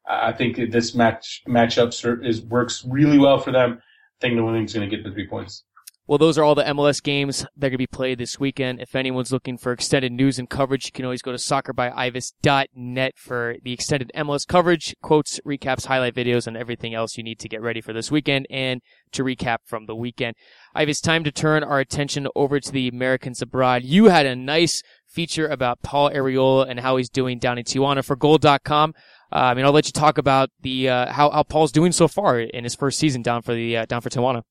[0.09, 3.78] I think this match matchup is works really well for them.
[3.81, 5.64] I think New England's going to get the three points.
[6.08, 8.80] Well, those are all the MLS games that are going to be played this weekend.
[8.80, 13.56] If anyone's looking for extended news and coverage, you can always go to soccerbyives.net for
[13.62, 17.60] the extended MLS coverage, quotes, recaps, highlight videos, and everything else you need to get
[17.60, 18.80] ready for this weekend and
[19.12, 20.34] to recap from the weekend.
[20.74, 23.82] Ive, it's time to turn our attention over to the Americans abroad.
[23.84, 28.02] You had a nice feature about Paul Arriola and how he's doing down in Tijuana
[28.02, 28.94] for goal.com.
[29.30, 32.08] Uh, I mean, I'll let you talk about the, uh, how, how Paul's doing so
[32.08, 34.44] far in his first season down for the, uh, down for Tijuana.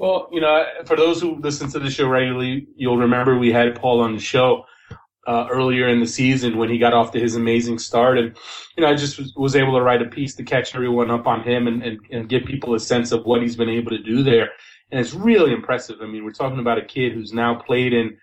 [0.00, 3.78] Well, you know, for those who listen to the show regularly, you'll remember we had
[3.78, 4.64] Paul on the show
[5.26, 8.34] uh, earlier in the season when he got off to his amazing start, and
[8.78, 11.26] you know, I just was, was able to write a piece to catch everyone up
[11.26, 14.02] on him and, and, and give people a sense of what he's been able to
[14.02, 14.48] do there,
[14.90, 15.98] and it's really impressive.
[16.00, 18.16] I mean, we're talking about a kid who's now played in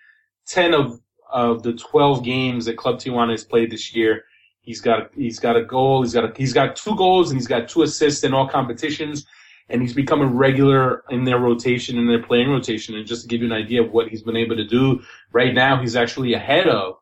[0.48, 0.98] ten of
[1.32, 4.24] of the twelve games that Club Tijuana has played this year.
[4.62, 6.02] He's got he's got a goal.
[6.02, 9.24] He's got a, he's got two goals and he's got two assists in all competitions
[9.68, 12.94] and he's become a regular in their rotation, in their playing rotation.
[12.94, 15.02] And just to give you an idea of what he's been able to do
[15.32, 16.96] right now, he's actually ahead of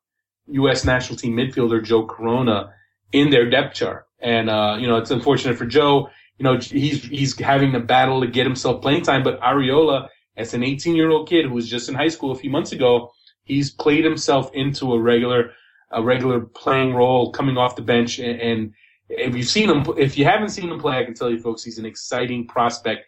[0.49, 0.85] U.S.
[0.85, 2.73] national team midfielder Joe Corona
[3.13, 4.07] in their depth chart.
[4.21, 6.09] And, uh, you know, it's unfortunate for Joe.
[6.39, 10.53] You know, he's, he's having to battle to get himself playing time, but Arriola, as
[10.53, 13.13] an 18 year old kid who was just in high school a few months ago,
[13.45, 15.53] he's played himself into a regular,
[15.93, 18.75] a regular playing role coming off the bench and, and
[19.09, 21.63] if you've seen him, if you haven't seen him play, I can tell you folks,
[21.63, 23.07] he's an exciting prospect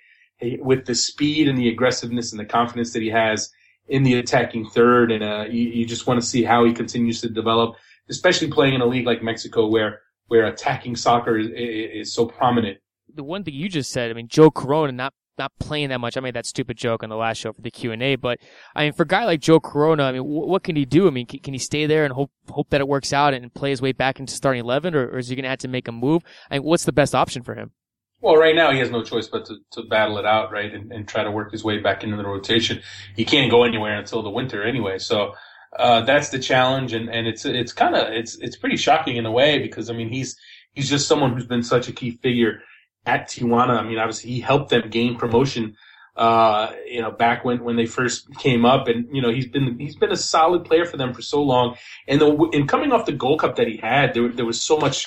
[0.60, 3.50] with the speed and the aggressiveness and the confidence that he has
[3.88, 5.10] in the attacking third.
[5.10, 7.76] And, uh, you, you just want to see how he continues to develop,
[8.08, 12.78] especially playing in a league like Mexico where, where attacking soccer is, is so prominent.
[13.14, 16.16] The one thing you just said, I mean, Joe Corona not not playing that much.
[16.16, 18.38] I made that stupid joke on the last show for the Q and A, but
[18.74, 21.06] I mean, for a guy like Joe Corona, I mean, w- what can he do?
[21.06, 23.52] I mean, can, can, he stay there and hope hope that it works out and
[23.54, 25.68] play his way back into starting eleven, or, or is he going to have to
[25.68, 26.22] make a move?
[26.50, 27.72] I mean, what's the best option for him?
[28.20, 30.90] Well, right now he has no choice but to, to battle it out, right, and,
[30.92, 32.82] and try to work his way back into the rotation.
[33.14, 35.34] He can't go anywhere until the winter anyway, so.
[35.78, 39.26] Uh, that's the challenge, and, and it's it's kind of it's it's pretty shocking in
[39.26, 40.34] a way because I mean he's
[40.72, 42.62] he's just someone who's been such a key figure
[43.08, 43.78] at Tijuana.
[43.78, 45.76] I mean, obviously he helped them gain promotion
[46.18, 48.88] uh, you know, back when, when they first came up.
[48.88, 51.76] And, you know, he's been, he's been a solid player for them for so long.
[52.08, 54.78] And the, in coming off the Gold Cup that he had, there, there was so
[54.78, 55.06] much,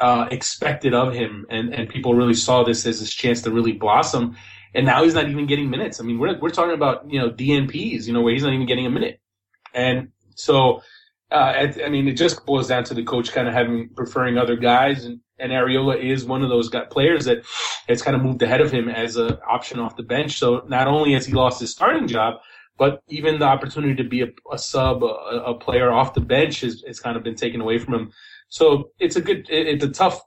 [0.00, 1.46] uh, expected of him.
[1.48, 4.36] And, and people really saw this as his chance to really blossom.
[4.74, 5.98] And now he's not even getting minutes.
[5.98, 8.66] I mean, we're, we're talking about, you know, DNPs, you know, where he's not even
[8.66, 9.20] getting a minute.
[9.72, 10.82] And so,
[11.30, 14.56] uh, I mean, it just boils down to the coach kind of having preferring other
[14.56, 17.44] guys, and and Arriola is one of those players that
[17.88, 20.38] has kind of moved ahead of him as an option off the bench.
[20.38, 22.40] So not only has he lost his starting job,
[22.76, 26.60] but even the opportunity to be a, a sub, a, a, player off the bench
[26.60, 28.12] has, has kind of been taken away from him.
[28.48, 30.20] So it's a good, it's a tough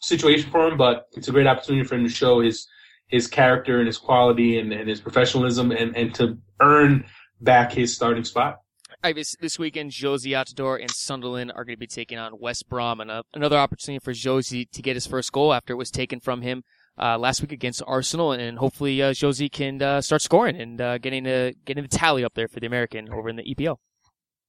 [0.00, 2.66] situation for him, but it's a great opportunity for him to show his,
[3.08, 7.04] his character and his quality and, and his professionalism and, and to earn
[7.40, 8.60] back his starting spot.
[9.02, 13.10] This, weekend, Jozy Altidore and Sunderland are going to be taking on West Brom, and
[13.10, 16.42] uh, another opportunity for Josie to get his first goal after it was taken from
[16.42, 16.64] him
[16.98, 20.98] uh, last week against Arsenal, and hopefully uh, Jozy can uh, start scoring and uh,
[20.98, 23.76] getting the getting the tally up there for the American over in the EPL.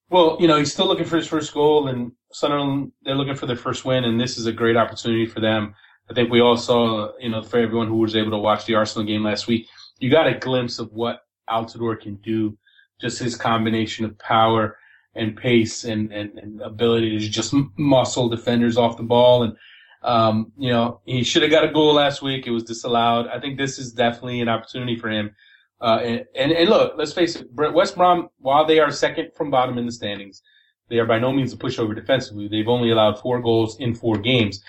[0.10, 3.46] Well, you know, he's still looking for his first goal, and Sunderland they're looking for
[3.46, 5.76] their first win, and this is a great opportunity for them.
[6.10, 8.76] I think we all saw, you know, for everyone who was able to watch the
[8.76, 9.68] Arsenal game last week,
[10.00, 12.58] you got a glimpse of what Altidore can do
[13.00, 14.78] just his combination of power
[15.16, 19.44] and pace and, and, and ability to just muscle defenders off the ball.
[19.44, 19.56] And,
[20.04, 22.46] um, you know, he should have got a goal last week.
[22.48, 23.28] It was disallowed.
[23.28, 25.36] I think this is definitely an opportunity for him.
[25.82, 29.52] Uh, and, and, and look, let's face it, West Brom, while they are second from
[29.52, 30.42] bottom in the standings,
[30.90, 32.48] they are by no means a pushover defensively.
[32.48, 34.64] They've only allowed four goals in four games.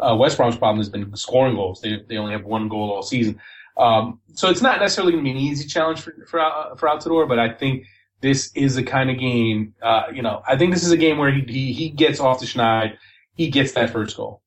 [0.00, 1.80] Uh, West Brom's problem has been scoring goals.
[1.80, 3.40] They, they only have one goal all season.
[3.78, 6.40] Um, so it's not necessarily going to be an easy challenge for for,
[6.76, 7.84] for Altidore, but I think
[8.20, 9.74] this is the kind of game.
[9.80, 12.40] Uh, you know, I think this is a game where he he, he gets off
[12.40, 12.96] the schneid,
[13.34, 14.42] he gets that first goal.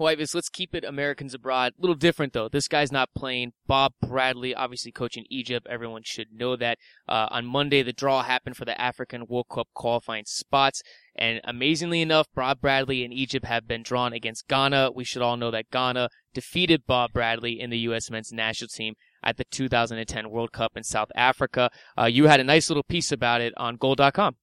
[0.00, 1.74] Well, Ives, let's keep it Americans abroad.
[1.76, 2.48] A little different though.
[2.48, 3.52] This guy's not playing.
[3.66, 5.66] Bob Bradley, obviously coaching Egypt.
[5.68, 6.78] Everyone should know that.
[7.06, 10.82] Uh, on Monday, the draw happened for the African World Cup qualifying spots.
[11.16, 14.92] And amazingly enough, Bob Bradley and Egypt have been drawn against Ghana.
[14.94, 18.10] We should all know that Ghana defeated Bob Bradley in the U.S.
[18.10, 21.70] men's national team at the 2010 World Cup in South Africa.
[21.98, 24.36] Uh, you had a nice little piece about it on goal.com.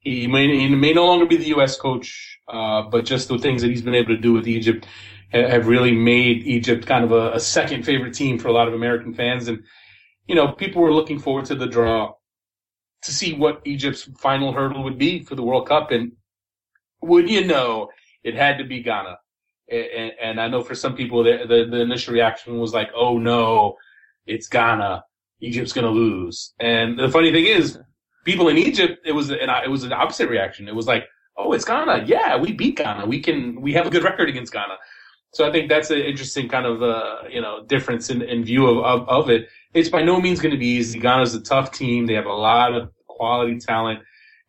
[0.00, 1.76] He may, he may no longer be the U.S.
[1.76, 4.86] coach, uh, but just the things that he's been able to do with Egypt
[5.32, 8.74] have really made Egypt kind of a, a, second favorite team for a lot of
[8.74, 9.48] American fans.
[9.48, 9.62] And,
[10.26, 12.14] you know, people were looking forward to the draw
[13.02, 15.90] to see what Egypt's final hurdle would be for the World Cup.
[15.90, 16.12] And
[17.02, 17.88] would you know,
[18.22, 19.18] it had to be Ghana.
[19.70, 23.18] And, and I know for some people, the, the, the initial reaction was like, oh
[23.18, 23.76] no,
[24.26, 25.04] it's Ghana.
[25.40, 26.52] Egypt's going to lose.
[26.60, 27.78] And the funny thing is,
[28.24, 30.68] people in Egypt, it was an it was an opposite reaction.
[30.68, 31.04] It was like,
[31.36, 32.04] oh, it's Ghana.
[32.06, 33.06] Yeah, we beat Ghana.
[33.06, 34.76] We can we have a good record against Ghana.
[35.34, 38.66] So I think that's an interesting kind of uh, you know difference in, in view
[38.66, 39.48] of, of, of it.
[39.74, 40.98] It's by no means going to be easy.
[40.98, 42.06] Ghana's a tough team.
[42.06, 44.00] They have a lot of quality talent.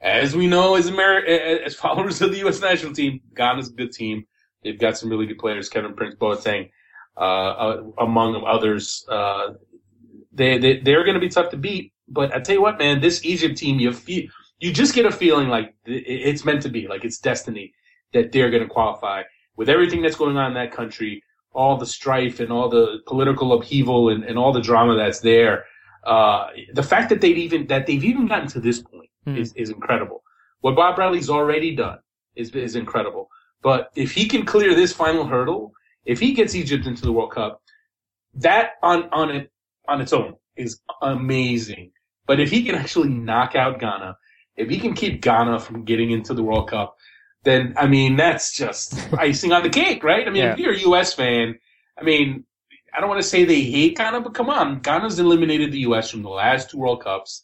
[0.02, 2.60] As we know, as Ameri- as followers of the U.S.
[2.62, 4.26] national team, Ghana's a good team.
[4.64, 5.70] They've got some really good players.
[5.70, 6.70] Kevin Prince Boateng,
[7.18, 9.06] uh, uh, among others.
[9.10, 9.54] Uh,
[10.32, 11.94] they, they they're going to be tough to beat.
[12.08, 14.28] But I tell you what, man, this Egypt team, you feel,
[14.60, 17.74] you just get a feeling like it's meant to be, like it's destiny
[18.14, 19.24] that they're going to qualify
[19.56, 23.54] with everything that's going on in that country, all the strife and all the political
[23.54, 25.66] upheaval and, and all the drama that's there.
[26.04, 29.38] Uh, the fact that they've even, that they've even gotten to this point mm.
[29.38, 30.24] is, is incredible.
[30.62, 32.00] What Bob Bradley's already done
[32.36, 33.30] is, is incredible.
[33.62, 35.74] But if he can clear this final hurdle,
[36.06, 37.62] if he gets Egypt into the World Cup,
[38.36, 39.52] that on, on it,
[39.88, 41.92] on its own is amazing.
[42.26, 44.18] But if he can actually knock out Ghana,
[44.56, 46.96] if he can keep Ghana from getting into the World Cup,
[47.44, 50.28] then I mean that's just icing on the cake, right?
[50.28, 50.54] I mean, yeah.
[50.54, 51.14] if you're a U.S.
[51.14, 51.60] fan,
[51.98, 52.46] I mean,
[52.94, 56.10] I don't want to say they hate Ghana, but come on, Ghana's eliminated the U.S.
[56.10, 57.44] from the last two World Cups.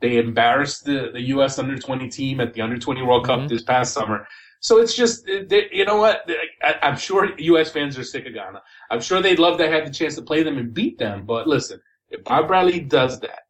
[0.00, 1.58] They embarrassed the, the U.S.
[1.58, 3.48] under 20 team at the under 20 World Cup mm-hmm.
[3.48, 4.26] this past summer.
[4.60, 6.28] So it's just, you know what?
[6.62, 7.70] I, I'm sure U.S.
[7.70, 8.62] fans are sick of Ghana.
[8.90, 11.24] I'm sure they'd love to have the chance to play them and beat them.
[11.24, 11.80] But listen,
[12.10, 13.44] if Bob Bradley does that,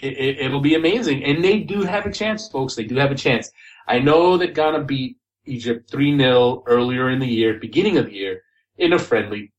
[0.00, 1.24] it, it, will be amazing.
[1.24, 2.74] And they do have a chance, folks.
[2.74, 3.50] They do have a chance.
[3.88, 5.16] I know that Ghana beat
[5.46, 8.42] Egypt 3-0 earlier in the year, beginning of the year,
[8.78, 9.52] in a friendly.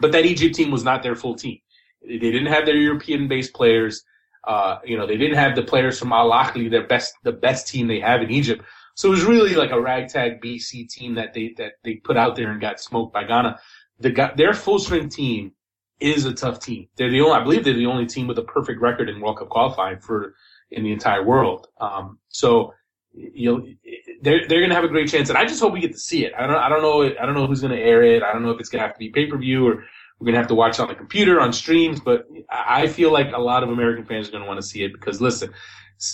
[0.00, 1.58] But that Egypt team was not their full team.
[2.02, 4.04] They didn't have their European-based players.
[4.44, 7.68] Uh, you know, they didn't have the players from Al Ahly, their best, the best
[7.68, 8.64] team they have in Egypt.
[8.94, 12.36] So it was really like a ragtag BC team that they, that they put out
[12.36, 13.58] there and got smoked by Ghana.
[13.98, 15.52] The, their full strength team
[16.00, 16.88] is a tough team.
[16.96, 19.38] They're the only, I believe they're the only team with a perfect record in World
[19.38, 20.34] Cup qualifying for
[20.70, 21.68] in the entire world.
[21.80, 22.72] Um, so
[23.12, 23.66] you'll,
[24.20, 26.24] they're they're gonna have a great chance, and I just hope we get to see
[26.24, 26.32] it.
[26.36, 28.22] I don't I don't know I don't know who's gonna air it.
[28.22, 29.84] I don't know if it's gonna have to be pay per view or
[30.18, 32.00] we're gonna have to watch it on the computer on streams.
[32.00, 34.92] But I feel like a lot of American fans are gonna want to see it
[34.92, 35.52] because listen,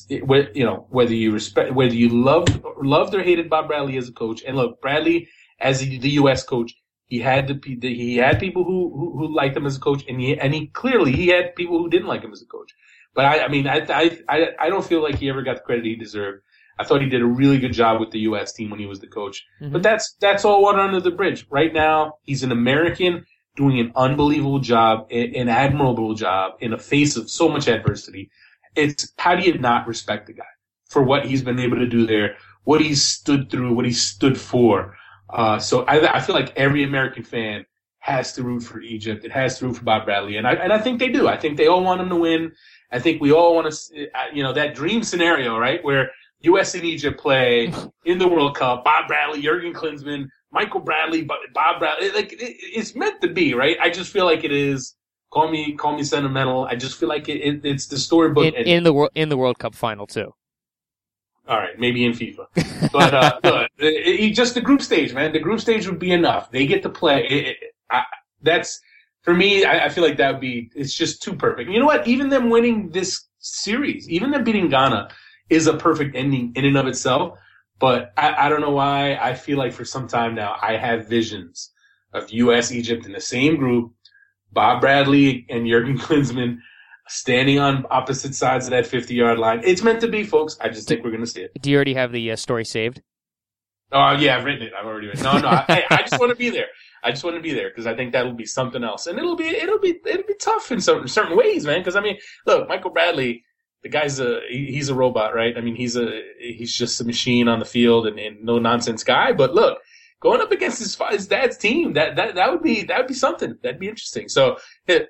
[0.09, 4.09] it, you know whether you respect whether you loved loved or hated Bob Bradley as
[4.09, 5.29] a coach, and look Bradley
[5.59, 6.43] as the, the U.S.
[6.43, 6.75] coach
[7.07, 10.21] he had to he had people who, who, who liked him as a coach, and
[10.21, 12.73] he and he clearly he had people who didn't like him as a coach.
[13.15, 15.85] But I, I mean, I, I I don't feel like he ever got the credit
[15.85, 16.43] he deserved.
[16.79, 18.53] I thought he did a really good job with the U.S.
[18.53, 19.47] team when he was the coach.
[19.61, 19.73] Mm-hmm.
[19.73, 21.47] But that's that's all water under the bridge.
[21.51, 27.17] Right now, he's an American doing an unbelievable job, an admirable job in the face
[27.17, 28.31] of so much adversity.
[28.75, 30.45] It's how do you not respect the guy
[30.89, 34.39] for what he's been able to do there, what he's stood through, what he stood
[34.39, 34.97] for.
[35.31, 37.65] Uh, so I, I feel like every American fan
[37.99, 39.25] has to root for Egypt.
[39.25, 41.27] It has to root for Bob Bradley, and I and I think they do.
[41.27, 42.53] I think they all want him to win.
[42.93, 46.11] I think we all want to, uh, you know, that dream scenario, right, where
[46.41, 46.75] U.S.
[46.75, 47.73] and Egypt play
[48.05, 48.85] in the World Cup.
[48.85, 52.11] Bob Bradley, Jurgen Klinsmann, Michael Bradley, Bob Bradley.
[52.11, 53.77] Like it, it's meant to be, right?
[53.81, 54.95] I just feel like it is.
[55.33, 56.65] Call me, call me sentimental.
[56.65, 59.37] I just feel like it, it it's the storybook in, in the world in the
[59.37, 60.33] World Cup final too.
[61.49, 65.33] All right, maybe in FIFA, but uh, but it, just the group stage, man.
[65.33, 66.51] The group stage would be enough.
[66.51, 67.27] They get to play.
[67.29, 67.57] It,
[67.91, 68.03] I,
[68.43, 68.81] that's
[69.23, 69.65] for me.
[69.65, 70.71] I, I, feel like that would be.
[70.75, 71.71] It's just too perfect.
[71.71, 72.07] You know what?
[72.07, 75.09] Even them winning this series, even them beating Ghana,
[75.51, 77.39] is a perfect ending in and of itself.
[77.79, 79.17] But I, I don't know why.
[79.17, 81.73] I feel like for some time now, I have visions
[82.13, 82.73] of U.S.
[82.73, 83.93] Egypt in the same group,
[84.53, 86.59] Bob Bradley and Jurgen Klinsmann
[87.09, 89.61] standing on opposite sides of that 50 yard line.
[89.65, 90.57] It's meant to be, folks.
[90.61, 91.53] I just think we're going to see it.
[91.61, 93.03] Do you already have the uh, story saved?
[93.93, 94.73] Oh, yeah, I've written it.
[94.79, 95.33] I've already written it.
[95.33, 96.67] No, no, I, I just want to be there.
[97.05, 99.07] I just want to be there because I think that'll be something else.
[99.07, 101.79] And it'll be, it'll be, it'll be tough in some certain ways, man.
[101.79, 103.45] Because I mean, look, Michael Bradley,
[103.87, 105.57] the guy's a, he's a robot, right?
[105.57, 109.05] I mean, he's a, he's just a machine on the field and, and no nonsense
[109.05, 109.33] guy.
[109.33, 109.79] But look,
[110.21, 111.93] going up against his his dad's team.
[111.93, 113.57] That that that would be that would be something.
[113.63, 114.29] That'd be interesting.
[114.29, 114.57] So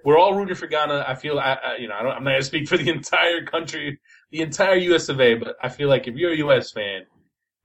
[0.05, 1.07] we're all rooting for Ghana.
[1.09, 3.99] I feel I, I you know I am not to speak for the entire country,
[4.31, 5.09] the entire U.S.
[5.09, 5.35] of A.
[5.37, 6.71] But I feel like if you're a U.S.
[6.71, 7.03] fan,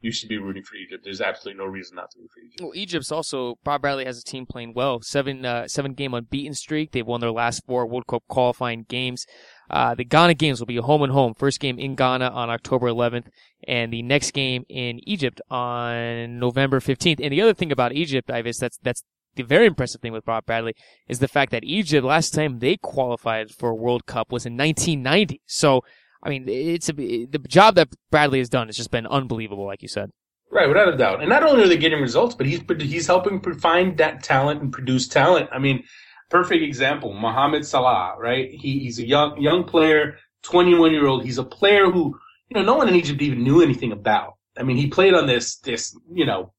[0.02, 1.04] you should be rooting for Egypt.
[1.04, 2.62] There's absolutely no reason not to root for Egypt.
[2.62, 5.00] Well, Egypt's also Bob Bradley has a team playing well.
[5.02, 6.92] Seven uh, seven game unbeaten streak.
[6.92, 9.26] They've won their last four World Cup qualifying games.
[9.72, 11.34] Uh, the Ghana games will be home and home.
[11.34, 13.28] First game in Ghana on October 11th,
[13.68, 17.22] and the next game in Egypt on November 15th.
[17.24, 19.04] And the other thing about Egypt, Ives, that's that's
[19.36, 20.74] the very impressive thing with Bob Bradley
[21.08, 24.58] is the fact that Egypt last time they qualified for a World Cup was in
[24.58, 25.42] 1990.
[25.46, 25.86] So
[26.22, 29.82] I mean, it's a, the job that Bradley has done has just been unbelievable, like
[29.82, 30.12] you said.
[30.52, 31.22] Right, without a doubt.
[31.22, 34.72] And not only are they getting results, but he's he's helping find that talent and
[34.72, 35.50] produce talent.
[35.54, 35.84] I mean,
[36.32, 38.16] perfect example, Mohamed Salah.
[38.18, 41.24] Right, he, he's a young young player, 21 year old.
[41.24, 42.18] He's a player who
[42.50, 44.38] you know no one in Egypt even knew anything about.
[44.58, 46.54] I mean, he played on this this you know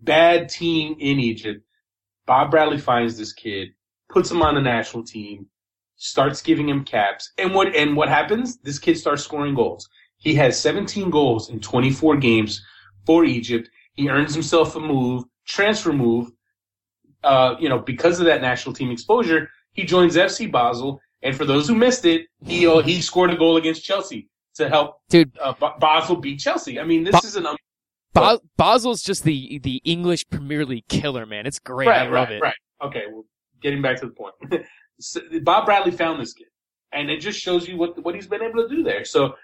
[0.00, 1.64] bad team in Egypt.
[2.26, 3.68] Bob Bradley finds this kid,
[4.10, 5.46] puts him on the national team,
[5.96, 7.32] starts giving him caps.
[7.38, 8.58] And what and what happens?
[8.58, 9.88] This kid starts scoring goals.
[10.18, 12.62] He has 17 goals in 24 games
[13.06, 13.70] for Egypt.
[13.94, 16.30] He earns himself a move, transfer move.
[17.24, 21.00] Uh, you know, because of that national team exposure, he joins FC Basel.
[21.22, 24.68] And for those who missed it, he uh, he scored a goal against Chelsea to
[24.68, 26.78] help dude uh, Basel beat Chelsea.
[26.78, 27.56] I mean, this ba- is an um,
[28.14, 31.46] ba- Basel's just the the English Premier League killer, man.
[31.46, 31.88] It's great.
[31.88, 32.42] Right, I love right, it.
[32.42, 32.54] Right.
[32.82, 33.02] Okay.
[33.10, 33.24] Well,
[33.60, 34.34] getting back to the point.
[35.44, 36.48] Bob Bradley found this kid,
[36.92, 39.04] and it just shows you what what he's been able to do there.
[39.04, 39.34] So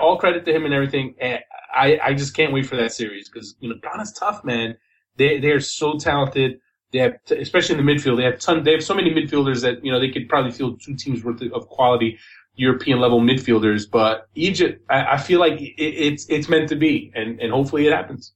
[0.00, 1.14] all credit to him and everything.
[1.20, 1.40] And
[1.74, 4.76] I I just can't wait for that series because you know Ghana's tough, man.
[5.16, 6.60] They they're so talented.
[6.92, 8.64] They have, especially in the midfield, they have ton.
[8.64, 11.42] They have so many midfielders that you know they could probably field two teams worth
[11.42, 12.18] of quality
[12.54, 13.90] European level midfielders.
[13.90, 17.86] But Egypt, I, I feel like it, it's it's meant to be, and and hopefully
[17.86, 18.32] it happens.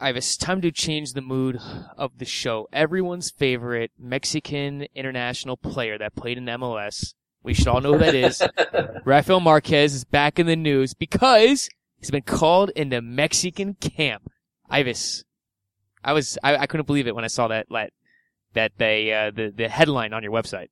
[0.00, 1.60] Ive, it's time to change the mood
[1.96, 2.68] of the show.
[2.72, 7.14] Everyone's favorite Mexican international player that played in MLS.
[7.44, 8.42] We should all know who that is.
[9.04, 11.68] Rafael Marquez is back in the news because
[11.98, 14.28] he's been called into Mexican camp.
[14.68, 15.24] Ives,
[16.04, 17.92] I was I, I couldn't believe it when I saw that that
[18.54, 20.68] that they uh, the the headline on your website.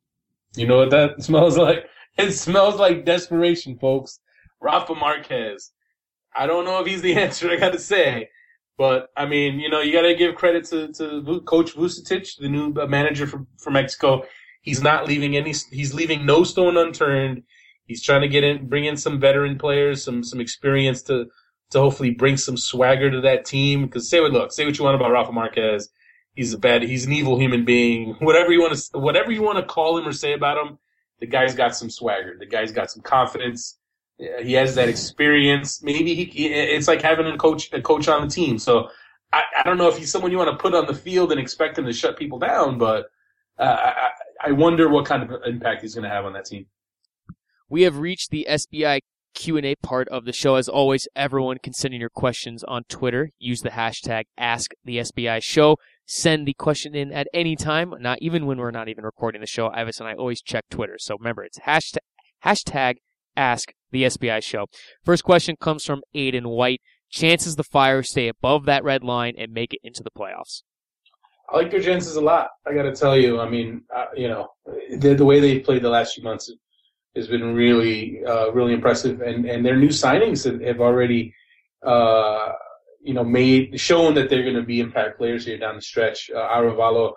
[0.57, 1.87] You know what that smells like?
[2.19, 4.21] It smells like desperation, folks.
[4.61, 5.73] Rafa Marquez.
[6.35, 7.51] I don't know if he's the answer.
[7.51, 8.29] I got to say.
[8.77, 12.49] But I mean, you know, you got to give credit to, to Coach Vucetich, the
[12.49, 14.25] new manager for, for Mexico.
[14.63, 15.55] He's not leaving any.
[15.71, 17.43] He's leaving no stone unturned.
[17.85, 21.27] He's trying to get in, bring in some veteran players, some some experience to
[21.71, 23.87] to hopefully bring some swagger to that team.
[23.87, 25.89] Because say what look, say what you want about Rafa Marquez,
[26.35, 28.15] he's a bad, he's an evil human being.
[28.21, 30.79] Whatever you want to, whatever you want to call him or say about him,
[31.21, 32.37] the guy's got some swagger.
[32.39, 33.79] The guy's got some confidence.
[34.19, 35.83] He has that experience.
[35.83, 38.59] Maybe he, it's like having a coach, a coach on the team.
[38.59, 38.89] So
[39.33, 41.41] I, I don't know if he's someone you want to put on the field and
[41.41, 43.11] expect him to shut people down, but
[43.59, 44.11] uh, I,
[44.43, 46.67] I wonder what kind of impact he's going to have on that team.
[47.69, 49.01] We have reached the SBI
[49.35, 50.57] Q&A part of the show.
[50.57, 53.31] As always, everyone can send in your questions on Twitter.
[53.39, 55.77] Use the hashtag AskTheSBIShow.
[56.07, 59.47] Send the question in at any time, not even when we're not even recording the
[59.47, 59.69] show.
[59.69, 60.97] Ives and I always check Twitter.
[60.99, 61.99] So remember, it's hashtag,
[62.45, 62.97] hashtag
[63.37, 64.67] Ask the SBI show.
[65.05, 66.81] First question comes from Aiden White.
[67.09, 70.63] Chances the Fire stay above that red line and make it into the playoffs?
[71.53, 72.51] I like their chances a lot.
[72.67, 73.41] I got to tell you.
[73.41, 74.49] I mean, uh, you know,
[74.97, 76.53] the, the way they've played the last few months
[77.17, 79.21] has been really, uh, really impressive.
[79.21, 81.35] And, and their new signings have, have already,
[81.85, 82.53] uh,
[83.03, 86.31] you know, made shown that they're going to be impact players here down the stretch.
[86.31, 87.13] Uh, Arevalo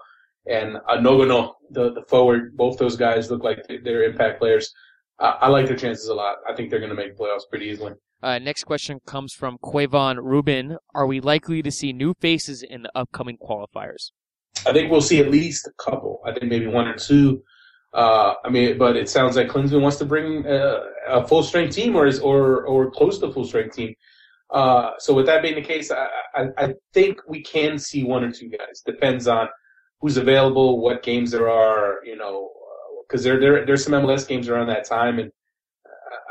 [0.48, 4.74] and Nogono, the the forward, both those guys look like they're impact players.
[5.20, 6.38] I, I like their chances a lot.
[6.50, 7.94] I think they're going to make playoffs pretty easily.
[8.22, 10.78] Uh, next question comes from Quavon Rubin.
[10.96, 14.12] Are we likely to see new faces in the upcoming qualifiers?
[14.66, 16.22] I think we'll see at least a couple.
[16.26, 17.44] I think maybe one or two.
[17.94, 21.76] Uh, I mean, but it sounds like Klinsmann wants to bring uh, a full strength
[21.76, 23.94] team or is, or or close to full strength team.
[24.50, 28.24] Uh, so with that being the case, I, I, I, think we can see one
[28.24, 28.84] or two guys.
[28.86, 29.48] Depends on
[30.00, 32.52] who's available, what games there are, you know,
[33.08, 35.32] because there, there there's some MLS games around that time, and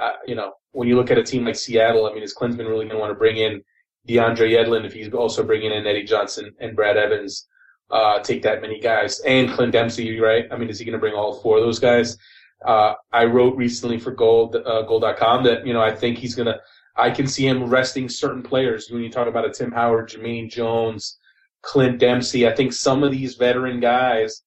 [0.01, 2.69] uh, you know when you look at a team like Seattle, I mean, is Klinsmann
[2.69, 3.63] really going to want to bring in
[4.09, 7.47] DeAndre Yedlin if he's also bringing in Eddie Johnson and Brad Evans?
[7.93, 10.47] Uh, take that many guys and Clint Dempsey, right?
[10.51, 12.17] I mean, is he going to bring all four of those guys?
[12.65, 16.47] Uh, I wrote recently for Gold, uh, Goal.com that, you know, I think he's going
[16.47, 16.59] to,
[16.97, 18.89] I can see him resting certain players.
[18.91, 21.19] When you talk about a Tim Howard, Jermaine Jones,
[21.61, 24.43] Clint Dempsey, I think some of these veteran guys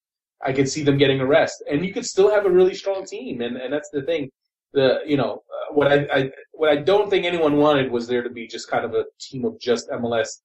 [0.46, 3.06] I could see them getting a rest, and you could still have a really strong
[3.06, 3.41] team.
[3.41, 4.30] And and that's the thing.
[4.74, 8.24] The you know uh, what I, I what I don't think anyone wanted was there
[8.24, 10.41] to be just kind of a team of just MLS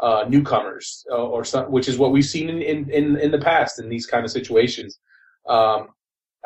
[0.00, 3.38] uh, newcomers, uh, or some, which is what we've seen in, in, in, in the
[3.38, 4.98] past in these kind of situations.
[5.48, 5.88] Um,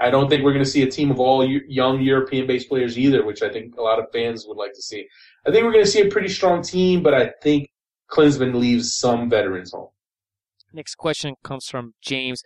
[0.00, 3.24] I don't think we're going to see a team of all young European-based players either,
[3.24, 5.08] which I think a lot of fans would like to see.
[5.46, 7.70] I think we're going to see a pretty strong team, but I think
[8.10, 9.88] Klinsmann leaves some veterans home.
[10.72, 12.42] Next question comes from James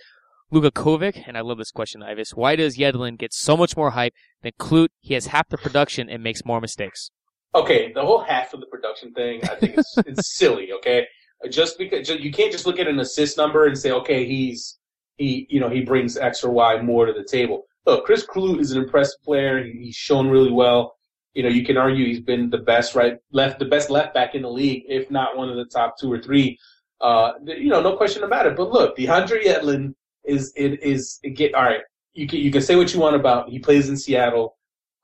[0.53, 2.31] Lugakovic, and I love this question, Ives.
[2.35, 4.91] Why does Yedlin get so much more hype than Klute?
[5.01, 7.11] He has half the production and makes more mistakes.
[7.55, 10.73] Okay, the whole half of the production thing, I think it's, it's silly.
[10.73, 11.07] Okay,
[11.51, 14.79] just because you can't just look at an assist number and say, okay, he's
[15.17, 17.67] he you know he brings X or Y more to the table.
[17.87, 19.63] Look, Chris Klute is an impressive player.
[19.63, 20.97] He's shown really well.
[21.35, 24.35] You know, you can argue he's been the best right left, the best left back
[24.35, 26.59] in the league, if not one of the top two or three.
[27.01, 28.57] Uh, you know, no question about it.
[28.57, 29.95] But look, DeAndre Yedlin
[30.25, 31.81] is it is it get all right.
[32.15, 34.57] You can you can say what you want about he plays in Seattle.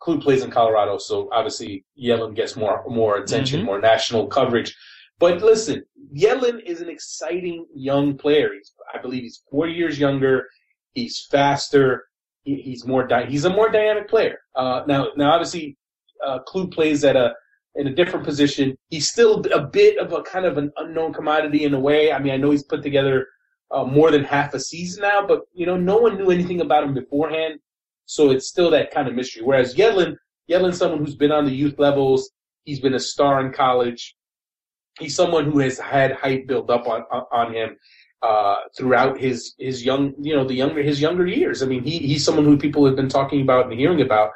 [0.03, 3.67] Klute plays in Colorado, so obviously Yedlin gets more more attention, mm-hmm.
[3.67, 4.75] more national coverage.
[5.19, 5.85] But listen,
[6.17, 8.51] Yedlin is an exciting young player.
[8.55, 10.49] He's, I believe he's four years younger.
[10.93, 12.05] He's faster.
[12.43, 14.39] He, he's more di- he's a more dynamic player.
[14.55, 15.77] Uh, now now obviously
[16.25, 17.35] uh, Klute plays at a
[17.75, 18.77] in a different position.
[18.91, 22.13] He's still a bit of a kind of an unknown commodity in a way.
[22.13, 23.27] I mean, I know he's put together
[23.71, 26.85] uh, more than half a season now, but you know, no one knew anything about
[26.85, 27.61] him beforehand,
[28.09, 29.43] so it's still that kind of mystery.
[29.43, 30.17] Whereas Yedlin,
[30.51, 32.31] Yedlin's someone who's been on the youth levels.
[32.65, 34.17] He's been a star in college.
[34.99, 37.77] He's someone who has had hype built up on on him
[38.23, 41.63] uh, throughout his his young, you know, the younger his younger years.
[41.63, 44.31] I mean, he he's someone who people have been talking about and hearing about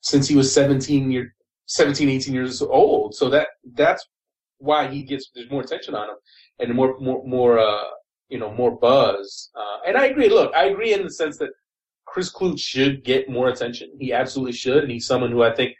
[0.00, 1.34] since he was 17 year
[1.66, 3.14] 17, 18 years old.
[3.14, 4.06] So that that's
[4.56, 6.16] why he gets there's more attention on him
[6.60, 7.90] and more more more uh,
[8.28, 9.50] you know, more buzz.
[9.54, 10.28] Uh, and I agree.
[10.28, 11.50] Look, I agree in the sense that
[12.12, 13.90] Chris Klute should get more attention.
[13.98, 15.74] He absolutely should, and he's someone who I think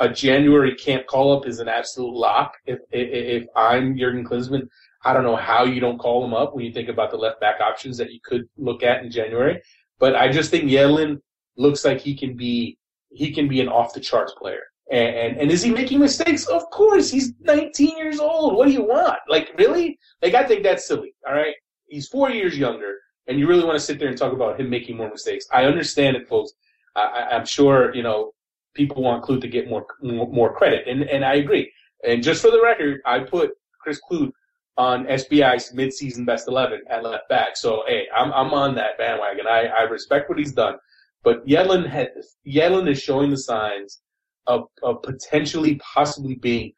[0.00, 2.54] a January camp call up is an absolute lock.
[2.66, 4.68] If if, if I'm Jurgen Klinsmann,
[5.04, 7.40] I don't know how you don't call him up when you think about the left
[7.40, 9.60] back options that you could look at in January.
[9.98, 11.20] But I just think Yedlin
[11.56, 12.78] looks like he can be
[13.10, 14.62] he can be an off the charts player.
[14.90, 16.46] And, and, and is he making mistakes?
[16.46, 18.54] Of course, he's 19 years old.
[18.54, 19.18] What do you want?
[19.28, 19.98] Like really?
[20.22, 21.14] Like I think that's silly.
[21.26, 21.54] All right
[21.94, 24.68] he's four years younger, and you really want to sit there and talk about him
[24.68, 25.46] making more mistakes.
[25.52, 26.52] I understand it, folks.
[26.96, 28.32] I, I'm sure you know
[28.74, 31.72] people want Klute to get more more credit, and and I agree.
[32.06, 34.32] And just for the record, I put Chris Klute
[34.76, 37.56] on SBI's midseason best eleven at left back.
[37.56, 39.46] So hey, I'm I'm on that bandwagon.
[39.46, 40.76] I, I respect what he's done,
[41.22, 42.10] but Yedlin had
[42.46, 44.00] Yedlin is showing the signs
[44.46, 46.72] of of potentially possibly being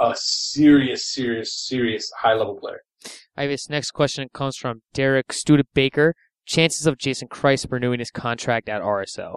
[0.00, 2.82] a serious, serious, serious high level player.
[3.40, 6.14] Ives next question comes from Derek Studebaker.
[6.44, 9.36] Chances of Jason Kreis renewing his contract at RSL?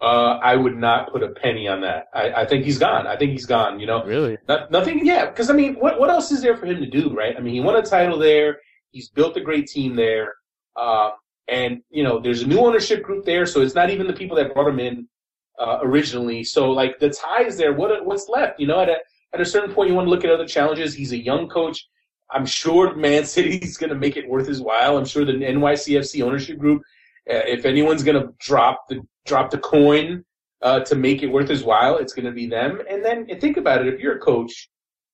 [0.00, 2.06] Uh, I would not put a penny on that.
[2.12, 3.06] I, I think he's gone.
[3.06, 3.78] I think he's gone.
[3.78, 4.36] You know, really?
[4.48, 5.06] Not, nothing.
[5.06, 7.36] Yeah, because I mean, what what else is there for him to do, right?
[7.36, 8.58] I mean, he won a title there.
[8.90, 10.34] He's built a great team there,
[10.74, 11.10] uh,
[11.48, 14.36] and you know, there's a new ownership group there, so it's not even the people
[14.36, 15.08] that brought him in
[15.58, 16.42] uh, originally.
[16.42, 17.72] So like the ties there.
[17.72, 18.58] What what's left?
[18.58, 18.96] You know, at a
[19.32, 20.94] at a certain point, you want to look at other challenges.
[20.94, 21.86] He's a young coach.
[22.30, 24.96] I'm sure Man City's going to make it worth his while.
[24.96, 26.82] I'm sure the NYCFC ownership group,
[27.30, 30.24] uh, if anyone's going to drop the drop the coin
[30.62, 32.80] uh, to make it worth his while, it's going to be them.
[32.88, 34.68] And then and think about it: if you're a coach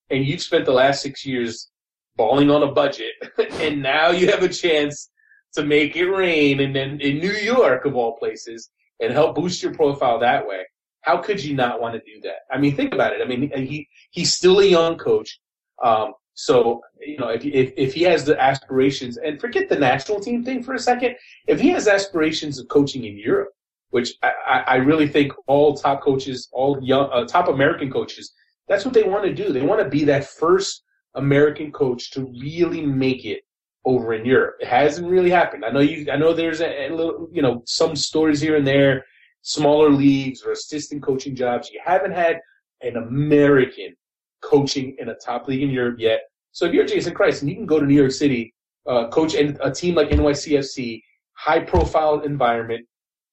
[0.09, 1.69] and you've spent the last six years
[2.15, 3.13] balling on a budget,
[3.53, 5.09] and now you have a chance
[5.53, 9.61] to make it rain, and then in New York of all places, and help boost
[9.61, 10.63] your profile that way.
[11.01, 12.43] How could you not want to do that?
[12.49, 13.21] I mean, think about it.
[13.21, 15.39] I mean, he he's still a young coach.
[15.83, 20.19] Um, so, you know, if, if, if he has the aspirations, and forget the national
[20.19, 21.15] team thing for a second,
[21.47, 23.49] if he has aspirations of coaching in Europe,
[23.91, 28.33] which I, I really think all top coaches, all young, uh, top American coaches,
[28.67, 29.53] that's what they want to do.
[29.53, 33.43] They want to be that first American coach to really make it
[33.85, 34.55] over in Europe.
[34.59, 35.63] It hasn't really happened.
[35.63, 38.65] I know you, I know there's a, a little, you know, some stories here and
[38.65, 39.05] there,
[39.43, 41.69] smaller leagues or assistant coaching jobs.
[41.69, 42.39] You haven't had
[42.81, 43.95] an American
[44.43, 46.21] coaching in a top league in Europe yet.
[46.51, 48.53] So if you're Jason Kreis and you can go to New York City,
[48.87, 51.01] uh, coach a team like NYCFC,
[51.33, 52.85] high profile environment,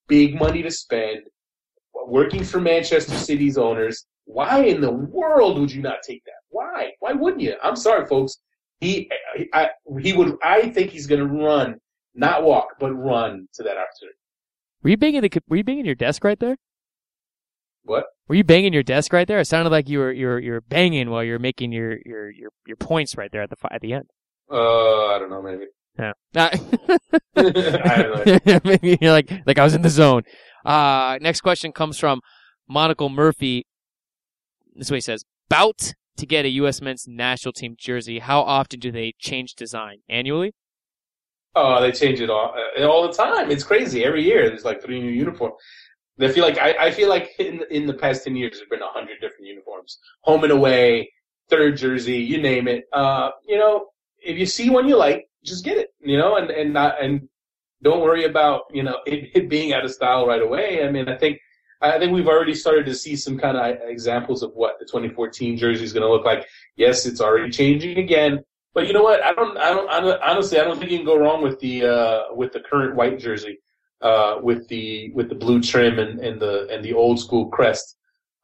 [0.08, 1.20] big money to spend,
[2.06, 6.40] working for Manchester City's owners, why in the world would you not take that?
[6.50, 6.92] Why?
[7.00, 7.54] Why wouldn't you?
[7.62, 8.38] I'm sorry, folks.
[8.80, 9.10] He,
[9.52, 10.36] I, he would.
[10.42, 11.76] I think he's going to run,
[12.14, 14.16] not walk, but run to that opportunity.
[14.82, 15.42] Were you banging the?
[15.48, 16.56] Were you banging your desk right there?
[17.84, 18.06] What?
[18.30, 19.40] Were you banging your desk right there?
[19.40, 21.98] It sounded like you were you were you were banging while you were making your
[22.06, 24.04] your your, your points right there at the at the end.
[24.48, 25.64] Uh, I don't know, maybe.
[25.98, 26.12] Yeah.
[27.36, 28.60] I don't know.
[28.62, 30.22] maybe you're like like I was in the zone.
[30.64, 32.20] Uh, next question comes from
[32.68, 33.66] Monaco Murphy.
[34.76, 36.80] This is what he says: Bout to get a U.S.
[36.80, 40.02] men's national team jersey, how often do they change design?
[40.08, 40.54] Annually?
[41.56, 43.50] Oh, they change it all uh, all the time.
[43.50, 44.04] It's crazy.
[44.04, 45.56] Every year there's like three new uniforms.
[46.22, 48.82] I feel like I, I feel like in in the past ten years there's been
[48.82, 51.12] a hundred different uniforms, home and away,
[51.48, 52.84] third jersey, you name it.
[52.92, 53.86] Uh, you know,
[54.22, 55.88] if you see one you like, just get it.
[56.00, 57.28] You know, and and not and
[57.82, 60.84] don't worry about you know it, it being out of style right away.
[60.84, 61.38] I mean, I think
[61.80, 65.56] I think we've already started to see some kind of examples of what the 2014
[65.56, 66.46] jersey is going to look like.
[66.76, 68.40] Yes, it's already changing again,
[68.74, 69.22] but you know what?
[69.22, 71.58] I don't, I don't, I don't honestly, I don't think you can go wrong with
[71.60, 73.58] the uh, with the current white jersey,
[74.02, 77.96] uh, with the with the blue trim and, and the and the old school crest.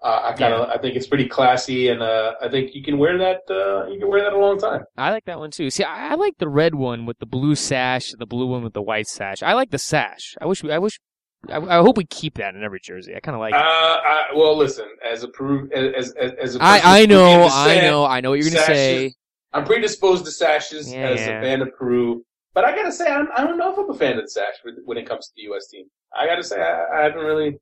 [0.02, 0.74] Uh, I kind of, yeah.
[0.74, 3.40] I think it's pretty classy, and uh, I think you can wear that.
[3.50, 4.84] Uh, you can wear that a long time.
[4.96, 5.70] I like that one too.
[5.70, 8.74] See, I, I like the red one with the blue sash, the blue one with
[8.74, 9.42] the white sash.
[9.42, 10.36] I like the sash.
[10.40, 11.00] I wish, I wish
[11.48, 13.14] I, I, hope we keep that in every jersey.
[13.14, 13.54] I kind of like.
[13.54, 17.80] Uh, I, well, listen, as a proof, as as as a I I know, I
[17.80, 19.14] know, I know what you're gonna say.
[19.52, 21.38] I'm predisposed to sashes yeah, as yeah.
[21.38, 22.24] a fan of Peru,
[22.56, 24.54] but I gotta say, I'm, I don't know if I'm a fan of the sash
[24.84, 25.68] when it comes to the U.S.
[25.68, 25.84] team.
[26.18, 27.58] I gotta say, I, I haven't really,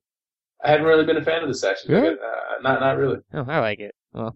[0.63, 1.77] I haven't really been a fan of the Sash.
[1.87, 2.15] Really?
[2.15, 3.19] Uh, not not really.
[3.33, 3.93] Oh, I like it.
[4.13, 4.35] Well,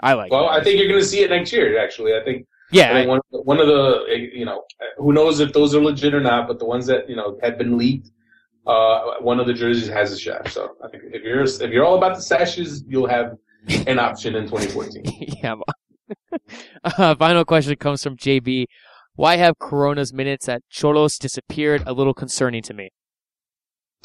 [0.00, 0.32] I like.
[0.32, 0.52] Well, it.
[0.52, 1.78] I think you're gonna see it next year.
[1.78, 2.46] Actually, I think.
[2.72, 2.92] Yeah.
[2.92, 4.62] I one, one of the, you know,
[4.96, 7.58] who knows if those are legit or not, but the ones that you know have
[7.58, 8.10] been leaked
[8.66, 10.54] uh, one of the jerseys has a sash.
[10.54, 13.36] So I think if you're if you're all about the sashes, you'll have
[13.86, 15.02] an option in 2014.
[15.42, 15.56] yeah.
[16.84, 18.66] uh, final question comes from JB.
[19.14, 21.82] Why have Corona's minutes at Xolos disappeared?
[21.86, 22.90] A little concerning to me.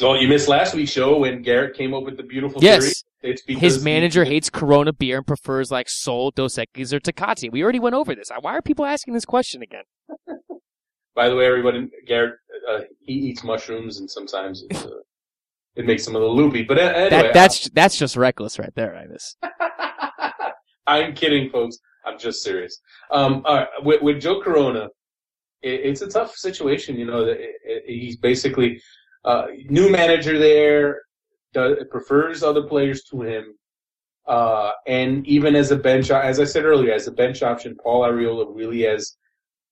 [0.02, 2.82] Well, you missed last week's show when Garrett came up with the beautiful yes.
[2.82, 2.94] theory.
[3.22, 7.52] It's His manager he, hates Corona beer and prefers like Sol, Dos Equis, or Tecate.
[7.52, 8.30] We already went over this.
[8.42, 9.84] Why are people asking this question again?
[11.16, 12.36] By the way, everybody, Garrett,
[12.70, 14.90] uh, he eats mushrooms, and sometimes it, uh,
[15.76, 16.64] it makes him a little loopy.
[16.64, 19.38] But uh, anyway, that, that's that's just reckless, right there, Ives.
[20.88, 21.80] I'm kidding, folks.
[22.06, 22.80] I'm just serious.
[23.12, 24.90] Um, all right, with, with Joe Corona,
[25.62, 26.98] it, it's a tough situation.
[26.98, 28.82] You know, it, it, he's basically
[29.24, 31.02] uh, new manager there,
[31.54, 33.56] does, prefers other players to him.
[34.28, 38.04] Uh, and even as a bench, as I said earlier, as a bench option, Paul
[38.04, 39.18] Arriola really has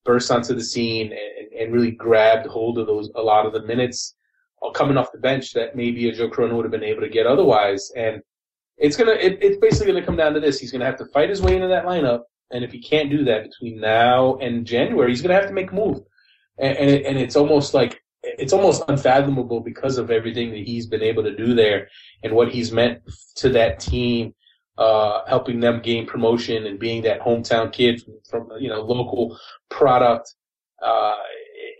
[0.04, 3.62] burst onto the scene and, and really grabbed hold of those a lot of the
[3.62, 4.14] minutes
[4.72, 7.26] coming off the bench that maybe a Joe Corona would have been able to get
[7.26, 7.90] otherwise.
[7.96, 8.22] And
[8.76, 10.58] it's gonna it, it's basically gonna come down to this.
[10.58, 13.24] He's gonna have to fight his way into that lineup, and if he can't do
[13.24, 16.00] that between now and January, he's gonna have to make a move.
[16.58, 20.86] And and, it, and it's almost like it's almost unfathomable because of everything that he's
[20.86, 21.88] been able to do there
[22.22, 23.00] and what he's meant
[23.36, 24.34] to that team
[24.78, 29.38] uh, helping them gain promotion and being that hometown kid from, from you know local
[29.70, 30.34] product,
[30.82, 31.14] uh,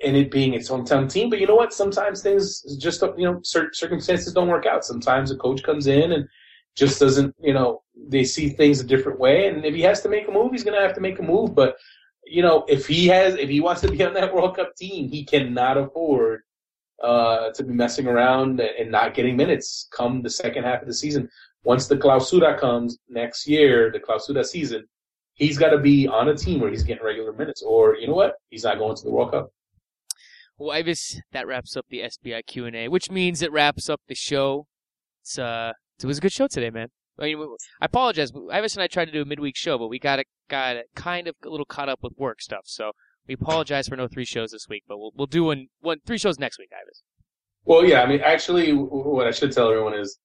[0.05, 1.28] and it being its hometown team.
[1.28, 1.72] But you know what?
[1.72, 4.84] Sometimes things just you know circumstances don't work out.
[4.84, 6.28] Sometimes a coach comes in and
[6.77, 10.09] just doesn't you know they see things a different way, and if he has to
[10.09, 11.55] make a move, he's going to have to make a move.
[11.55, 11.77] But
[12.27, 15.09] you know if he has if he wants to be on that World Cup team,
[15.09, 16.43] he cannot afford
[17.03, 20.95] uh, to be messing around and not getting minutes come the second half of the
[20.95, 21.29] season
[21.64, 24.85] once the clausura comes next year, the clausura season,
[25.35, 28.14] he's got to be on a team where he's getting regular minutes, or you know
[28.14, 29.51] what, he's not going to the World Cup.
[30.59, 34.01] Well, Ives, that wraps up the SBI Q and A, which means it wraps up
[34.07, 34.66] the show.
[35.22, 35.72] It's uh,
[36.03, 36.88] it was a good show today, man.
[37.18, 38.32] I mean, I apologize.
[38.51, 40.86] Ives and I tried to do a midweek show, but we got it, got it
[40.97, 42.62] kind of a little caught up with work stuff.
[42.64, 42.92] So
[43.28, 46.18] we apologize for no three shows this week, but we'll we'll do one, one three
[46.18, 47.03] shows next week, Ives.
[47.64, 48.03] Well, yeah.
[48.03, 50.18] I mean, actually, what I should tell everyone is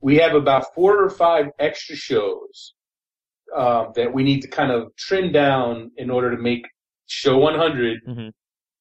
[0.00, 2.74] we have about four or five extra shows
[3.56, 6.66] uh, that we need to kind of trim down in order to make
[7.06, 8.28] show 100 mm-hmm.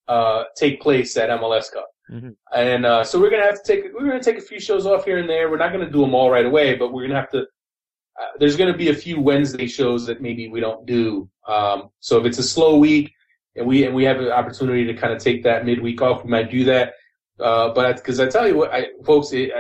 [0.07, 1.87] uh, take place at MLS Cup.
[2.11, 2.29] Mm-hmm.
[2.55, 5.05] And uh, so we're gonna have to take we're gonna take a few shows off
[5.05, 5.49] here and there.
[5.49, 7.39] We're not gonna do them all right away, but we're gonna have to.
[7.39, 11.29] Uh, there's gonna be a few Wednesday shows that maybe we don't do.
[11.47, 13.13] Um, so if it's a slow week
[13.55, 16.29] and we and we have an opportunity to kind of take that midweek off, we
[16.29, 16.93] might do that.
[17.39, 19.51] Uh, but because I tell you what, I, folks, it,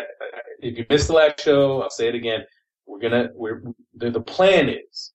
[0.59, 2.41] if you missed the last show, I'll say it again.
[2.85, 3.63] We're gonna we're
[3.95, 5.13] the, the plan is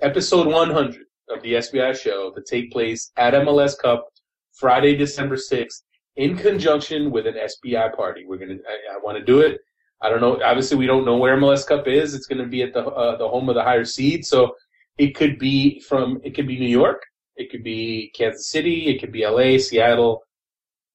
[0.00, 4.06] episode 100 of the SBI show to take place at MLS Cup
[4.54, 5.82] Friday, December 6th,
[6.16, 8.24] in conjunction with an SBI party.
[8.26, 9.60] We're gonna I, I want to do it.
[10.02, 10.40] I don't know.
[10.42, 12.14] Obviously, we don't know where MLS Cup is.
[12.14, 14.54] It's going to be at the uh, the home of the higher seed, so
[14.98, 17.02] it could be from it could be New York,
[17.36, 20.22] it could be Kansas City, it could be LA, Seattle,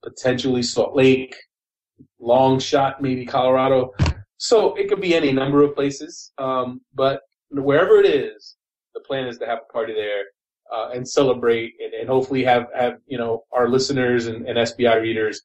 [0.03, 1.35] potentially Salt Lake,
[2.19, 3.91] long shot, maybe Colorado.
[4.37, 6.31] So it could be any number of places.
[6.39, 8.55] Um, but wherever it is,
[8.95, 10.23] the plan is to have a party there
[10.71, 15.01] uh, and celebrate and, and, hopefully have, have, you know, our listeners and, and SBI
[15.01, 15.41] readers,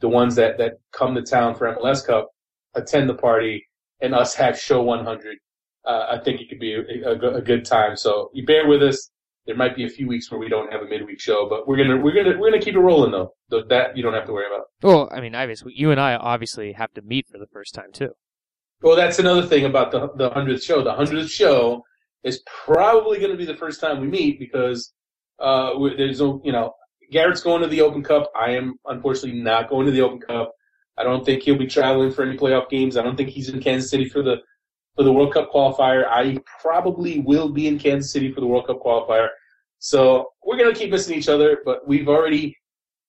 [0.00, 2.30] the ones that, that come to town for MLS Cup,
[2.74, 3.66] attend the party
[4.00, 5.38] and us have show 100
[5.86, 7.96] uh, I think it could be a, a, a, good time.
[7.96, 9.10] So you bear with us.
[9.46, 11.76] There might be a few weeks where we don't have a midweek show, but we're
[11.76, 13.32] gonna we're gonna we're gonna keep it rolling though.
[13.68, 14.66] That you don't have to worry about.
[14.82, 17.92] Well, I mean, obviously, you and I obviously have to meet for the first time
[17.92, 18.10] too.
[18.82, 20.82] Well, that's another thing about the the hundredth show.
[20.82, 21.84] The hundredth show
[22.26, 24.92] is probably going to be the first time we meet because
[25.38, 26.74] uh, there's no, you know,
[27.12, 28.30] Garrett's going to the Open Cup.
[28.38, 30.52] I am unfortunately not going to the Open Cup.
[30.98, 32.96] I don't think he'll be traveling for any playoff games.
[32.96, 34.38] I don't think he's in Kansas City for the
[34.96, 36.04] for the World Cup qualifier.
[36.08, 39.28] I probably will be in Kansas City for the World Cup qualifier.
[39.78, 42.56] So we're gonna keep missing each other, but we've already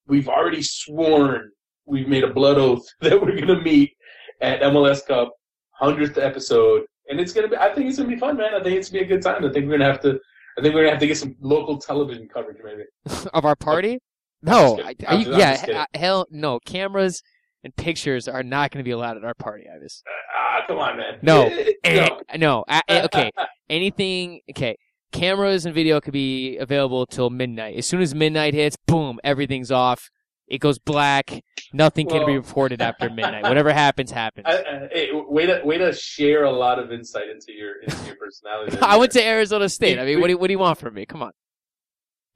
[0.05, 1.49] we've already sworn
[1.86, 3.93] we've made a blood oath that we're gonna meet
[4.41, 5.34] at MLS Cup
[5.72, 7.55] hundredth episode, and it's gonna be.
[7.57, 8.53] I think it's gonna be fun, man.
[8.53, 9.45] I think it's gonna be a good time.
[9.45, 10.19] I think we're gonna have to.
[10.57, 12.83] I think we're gonna have to get some local television coverage, maybe.
[13.33, 13.99] of our party?
[14.41, 16.59] No, I, you, yeah, hell no.
[16.59, 17.23] Cameras
[17.63, 20.03] and pictures are not going to be allowed at our party, Ives.
[20.07, 21.17] Ah, uh, come on, man.
[21.21, 21.49] No,
[21.85, 22.65] no, no.
[22.89, 23.31] okay,
[23.69, 24.41] anything.
[24.51, 24.77] Okay,
[25.11, 27.77] cameras and video could be available till midnight.
[27.77, 30.09] As soon as midnight hits, boom, everything's off.
[30.47, 31.43] It goes black.
[31.74, 33.43] Nothing can be reported after midnight.
[33.43, 34.45] Whatever happens, happens.
[34.47, 38.05] I, I, hey, way to way to share a lot of insight into your into
[38.05, 38.78] your personality.
[38.82, 39.99] I went to Arizona State.
[39.99, 41.05] I mean, what do, what do you want from me?
[41.05, 41.32] Come on.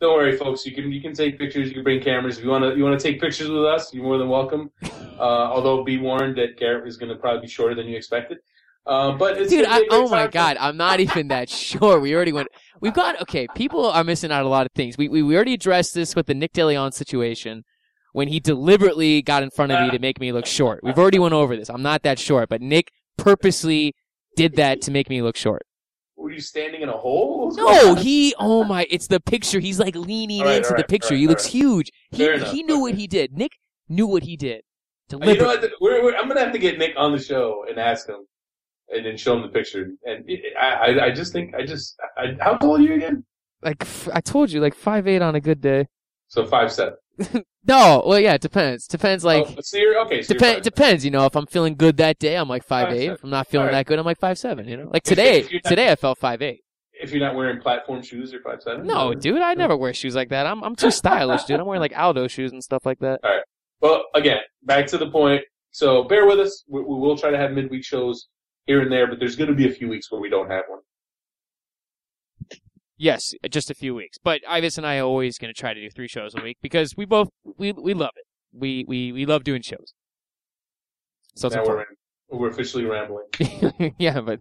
[0.01, 0.65] Don't worry, folks.
[0.65, 1.67] You can you can take pictures.
[1.67, 2.37] You can bring cameras.
[2.37, 4.71] If you want to you want to take pictures with us, you're more than welcome.
[5.21, 8.39] Uh, although be warned that Garrett is going to probably be shorter than you expected.
[8.87, 11.99] Uh, but dude, I, oh my god, I'm not even that sure.
[11.99, 12.47] We already went.
[12.79, 13.47] We've got okay.
[13.53, 14.97] People are missing out a lot of things.
[14.97, 17.63] We we, we already addressed this with the Nick DeLeon situation
[18.13, 20.81] when he deliberately got in front of me to make me look short.
[20.83, 21.69] We've already went over this.
[21.69, 23.93] I'm not that short, but Nick purposely
[24.35, 25.63] did that to make me look short.
[26.15, 27.51] Were you standing in a hole?
[27.55, 28.35] No, he.
[28.37, 28.85] Oh my!
[28.91, 29.59] It's the picture.
[29.59, 31.15] He's like leaning right, into right, the picture.
[31.15, 31.91] Right, he looks huge.
[32.11, 32.81] He enough, he knew okay.
[32.81, 33.33] what he did.
[33.33, 33.53] Nick
[33.89, 34.61] knew what he did.
[35.11, 35.63] Uh, you know what?
[35.81, 38.27] We're, we're, I'm gonna have to get Nick on the show and ask him,
[38.89, 39.89] and then show him the picture.
[40.05, 40.29] And
[40.61, 43.25] I, I, I just think, I just, I, how tall are you again?
[43.63, 45.87] Like I told you, like five eight on a good day.
[46.27, 46.95] So five seven.
[47.67, 48.87] No, well, yeah, it depends.
[48.87, 49.45] Depends, like.
[49.47, 51.25] Oh, so you're, okay, so dep- depends, you know.
[51.25, 53.11] If I'm feeling good that day, I'm like five, five eight.
[53.11, 53.73] If I'm not feeling right.
[53.73, 54.67] that good, I'm like five seven.
[54.67, 55.47] You know, like today.
[55.51, 56.63] Not, today, I felt five eight.
[56.93, 58.85] If you're not wearing platform shoes, you're five seven.
[58.85, 60.45] No, dude, I never wear shoes like that.
[60.45, 61.59] I'm I'm too stylish, dude.
[61.59, 63.19] I'm wearing like Aldo shoes and stuff like that.
[63.23, 63.43] All right.
[63.81, 65.43] Well, again, back to the point.
[65.71, 66.63] So bear with us.
[66.67, 68.27] We, we will try to have midweek shows
[68.65, 70.63] here and there, but there's going to be a few weeks where we don't have
[70.67, 70.81] one.
[73.01, 74.19] Yes, just a few weeks.
[74.23, 76.57] But Ives and I are always going to try to do three shows a week
[76.61, 78.25] because we both we we love it.
[78.53, 79.95] We we we love doing shows.
[81.35, 81.85] So now we're,
[82.29, 83.25] we're officially rambling.
[83.97, 84.39] yeah, but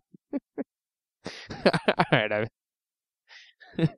[1.56, 2.30] all right.
[2.30, 2.46] I...
[3.78, 3.88] what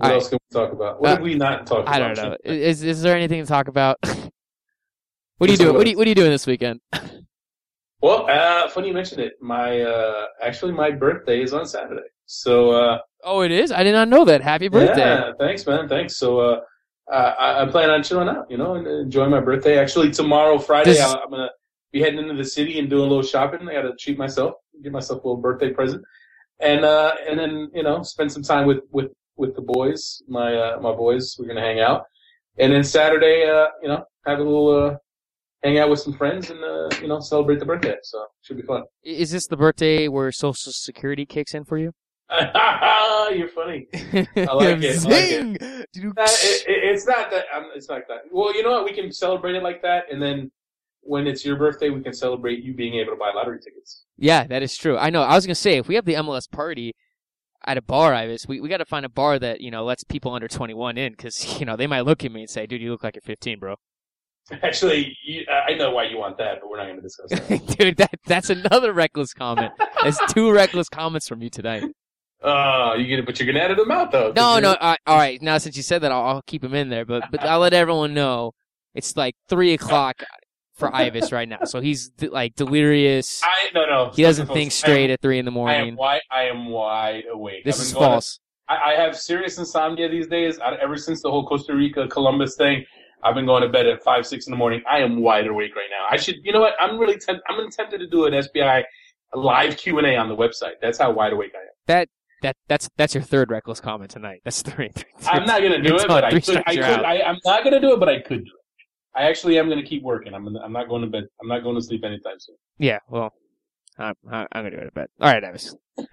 [0.00, 0.30] all else right.
[0.30, 1.00] can we talk about?
[1.00, 1.94] What uh, have we not talked about?
[1.94, 2.36] I don't know.
[2.44, 3.98] Is is there anything to talk about?
[4.02, 5.74] what are you doing?
[5.74, 6.80] What are you, what are you doing this weekend?
[8.00, 9.32] Well, uh, funny you mentioned it.
[9.40, 12.02] My uh, actually, my birthday is on Saturday.
[12.26, 12.70] So.
[12.70, 13.72] Uh, oh, it is.
[13.72, 14.40] I did not know that.
[14.40, 15.00] Happy birthday!
[15.00, 15.88] Yeah, thanks, man.
[15.88, 16.16] Thanks.
[16.16, 16.40] So.
[16.40, 16.60] Uh,
[17.12, 19.78] I, I plan on chilling out, you know, and enjoying my birthday.
[19.78, 21.02] Actually, tomorrow, Friday, this...
[21.02, 21.50] I'm gonna
[21.92, 23.68] be heading into the city and doing a little shopping.
[23.68, 26.02] I got to treat myself, give myself a little birthday present,
[26.60, 30.54] and uh, and then you know, spend some time with with with the boys, my
[30.56, 31.36] uh, my boys.
[31.38, 32.04] We're gonna hang out,
[32.58, 34.96] and then Saturday, uh, you know, have a little uh,
[35.62, 37.96] hang out with some friends and uh, you know celebrate the birthday.
[38.02, 38.82] So should be fun.
[39.02, 41.92] Is this the birthday where Social Security kicks in for you?
[43.36, 43.86] You're funny.
[43.92, 44.98] I like it.
[44.98, 45.56] Zing!
[45.60, 45.94] I like it.
[45.94, 46.84] it, it.
[46.84, 47.46] It's not that.
[47.54, 48.22] Um, it's not that.
[48.30, 48.84] Well, you know what?
[48.84, 50.50] We can celebrate it like that, and then
[51.02, 54.04] when it's your birthday, we can celebrate you being able to buy lottery tickets.
[54.16, 54.96] Yeah, that is true.
[54.96, 55.22] I know.
[55.22, 56.94] I was gonna say if we have the MLS party
[57.66, 60.04] at a bar, Ives, we we got to find a bar that you know lets
[60.04, 62.80] people under 21 in because you know they might look at me and say, "Dude,
[62.80, 63.76] you look like you're 15, bro."
[64.62, 67.66] Actually, you, I know why you want that, but we're not going to discuss that.
[67.78, 69.72] Dude, that that's another reckless comment.
[70.02, 71.84] There's two reckless comments from you tonight.
[72.44, 74.30] Uh, you get it, but you're gonna edit them out though.
[74.36, 74.72] No, no.
[74.72, 77.06] Uh, all right, now since you said that, I'll, I'll keep them in there.
[77.06, 78.52] But but I'll let everyone know
[78.94, 80.22] it's like three o'clock
[80.74, 83.40] for Ives right now, so he's like delirious.
[83.44, 84.10] I no no.
[84.14, 85.80] He doesn't think straight am, at three in the morning.
[85.80, 86.20] I am wide.
[86.30, 87.64] I am wide awake.
[87.64, 88.38] This is false.
[88.68, 90.58] To, I, I, have serious insomnia these days.
[90.58, 92.84] I, ever since the whole Costa Rica Columbus thing,
[93.22, 94.82] I've been going to bed at five six in the morning.
[94.90, 96.06] I am wide awake right now.
[96.10, 96.36] I should.
[96.42, 96.74] You know what?
[96.78, 97.18] I'm really.
[97.18, 98.84] Temp- I'm tempted to do an SBI
[99.34, 100.74] live Q and A on the website.
[100.82, 101.68] That's how wide awake I am.
[101.86, 102.08] That
[102.42, 104.40] that that's that's your third reckless comment tonight.
[104.44, 104.88] That's three.
[104.88, 106.62] three, three I'm not gonna do it, but I could.
[106.66, 108.60] I could I, am not gonna do it, but I could do it.
[109.16, 110.34] I actually am gonna keep working.
[110.34, 111.24] I'm gonna, I'm not going to bed.
[111.40, 112.56] I'm not going to sleep anytime soon.
[112.78, 113.32] Yeah, well,
[113.98, 115.10] I'm I'm gonna do it a bit.
[115.20, 115.76] All right, Ives.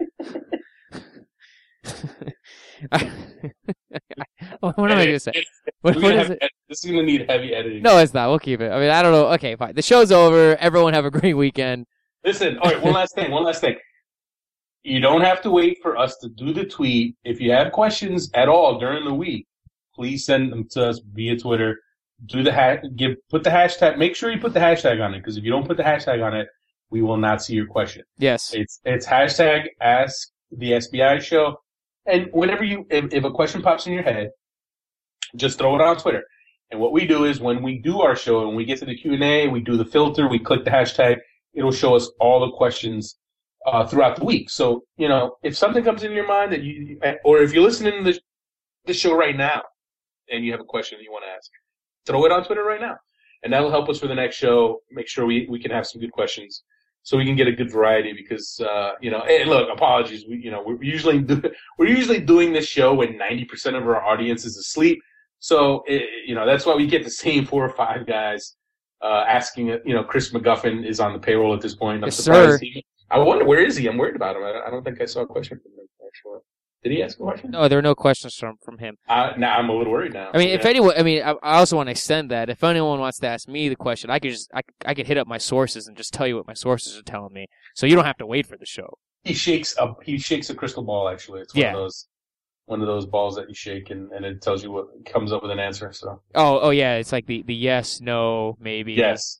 [4.59, 5.31] what am I gonna say?
[5.81, 6.39] What, what is it?
[6.69, 7.81] This is gonna need heavy editing.
[7.81, 8.29] No, it's not.
[8.29, 8.71] We'll keep it.
[8.71, 9.27] I mean, I don't know.
[9.33, 9.73] Okay, fine.
[9.75, 10.55] The show's over.
[10.57, 11.85] Everyone have a great weekend.
[12.23, 12.57] Listen.
[12.59, 12.81] All right.
[12.81, 13.31] One last thing.
[13.31, 13.75] One last thing.
[14.83, 17.15] You don't have to wait for us to do the tweet.
[17.23, 19.47] If you have questions at all during the week,
[19.93, 21.79] please send them to us via Twitter.
[22.25, 25.19] Do the hash, give, put the hashtag, make sure you put the hashtag on it,
[25.19, 26.47] because if you don't put the hashtag on it,
[26.89, 28.03] we will not see your question.
[28.17, 28.53] Yes.
[28.53, 31.57] It's, it's hashtag ask the SBI show.
[32.05, 34.29] And whenever you, if, if a question pops in your head,
[35.35, 36.23] just throw it on Twitter.
[36.71, 38.95] And what we do is when we do our show and we get to the
[38.95, 41.17] Q&A, we do the filter, we click the hashtag,
[41.53, 43.17] it'll show us all the questions
[43.65, 44.49] uh, throughout the week.
[44.49, 48.03] So, you know, if something comes in your mind that you, or if you're listening
[48.03, 48.19] to the,
[48.85, 49.61] the show right now
[50.31, 51.49] and you have a question that you want to ask,
[52.05, 52.97] throw it on Twitter right now.
[53.43, 54.81] And that'll help us for the next show.
[54.91, 56.63] Make sure we, we can have some good questions
[57.03, 60.25] so we can get a good variety because, uh, you know, and look, apologies.
[60.27, 61.41] We, you know, we're usually, do,
[61.79, 65.01] we're usually doing this show when 90% of our audience is asleep.
[65.39, 68.55] So, it, you know, that's why we get the same four or five guys,
[69.03, 72.03] uh, asking, you know, Chris McGuffin is on the payroll at this point.
[72.03, 72.65] I'm Yes, surprised sir.
[72.65, 73.87] he- I wonder where is he?
[73.87, 74.43] I'm worried about him.
[74.43, 75.87] I, I don't think I saw a question from him.
[76.07, 76.39] Actually,
[76.83, 77.51] did he ask a question?
[77.51, 78.95] No, there are no questions from from him.
[79.07, 80.31] Uh, now I'm a little worried now.
[80.33, 80.69] I mean, if Yeah.
[80.69, 82.49] anyone, I mean, I, I also want to extend that.
[82.49, 85.07] If anyone wants to ask me the question, I could just, I, could- I could
[85.07, 87.85] hit up my sources and just tell you what my sources are telling me, so
[87.85, 88.97] you don't have to wait for the show.
[89.23, 91.07] he shakes a he shakes a crystal ball.
[91.09, 91.71] Actually, it's one Yeah.
[91.73, 92.07] of those
[92.65, 95.41] one of those balls that you shake and, and it tells you what comes up
[95.43, 95.91] with an answer.
[95.93, 98.93] So Oh, oh yeah, it's like the the yes, no, maybe.
[98.93, 99.39] yes,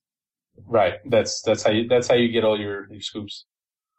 [0.67, 0.95] right.
[1.05, 3.45] That's that's how you that's how you get all your, your scoops.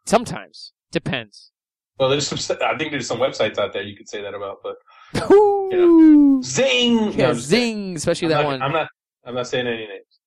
[0.05, 1.51] Sometimes depends.
[1.99, 4.57] Well, there's some I think there's some websites out there you could say that about,
[4.63, 4.75] but
[5.31, 6.41] Ooh.
[6.43, 7.33] zing, Yeah, kidding.
[7.35, 8.61] zing, especially I'm that not, one.
[8.61, 8.87] I'm not
[9.25, 10.19] I'm not saying any names.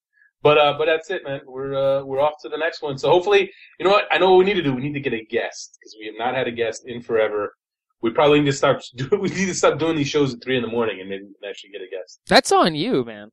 [0.42, 1.40] But uh, but that's it, man.
[1.46, 2.96] We're uh, we're off to the next one.
[2.98, 4.04] So hopefully, you know what?
[4.12, 4.72] I know what we need to do.
[4.72, 7.54] We need to get a guest because we have not had a guest in forever.
[8.02, 8.84] We probably need to start.
[8.96, 11.24] Do, we need to stop doing these shows at three in the morning, and maybe
[11.24, 12.20] we can actually get a guest.
[12.28, 13.30] That's on you, man.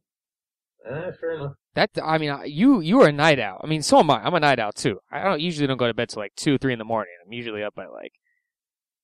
[0.90, 1.54] Eh, fair enough.
[1.76, 3.60] That I mean, you you are a night owl.
[3.64, 4.24] I mean, so am I.
[4.24, 5.00] I'm a night owl too.
[5.12, 7.14] I don't usually don't go to bed till like two, three in the morning.
[7.26, 8.14] I'm usually up by like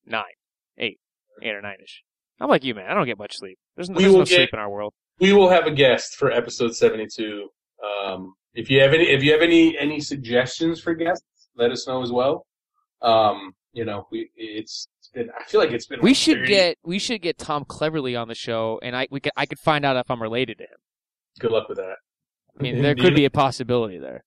[0.06, 0.22] nine,
[0.78, 0.98] eight,
[1.42, 2.02] eight or nine ish.
[2.40, 2.86] I'm like you, man.
[2.90, 3.58] I don't get much sleep.
[3.76, 4.94] There's, We there's no get- sleep in our world.
[5.18, 7.48] We will have a guest for episode seventy-two.
[7.84, 11.24] Um, if you have any, if you have any any suggestions for guests,
[11.56, 12.46] let us know as well.
[13.02, 15.28] Um, you know, we it's, it's been.
[15.38, 16.00] I feel like it's been.
[16.02, 19.08] We like should 30 get we should get Tom Cleverley on the show, and I
[19.10, 20.78] we could I could find out if I'm related to him.
[21.38, 21.96] Good luck with that.
[22.58, 24.24] I mean, there could be a possibility there.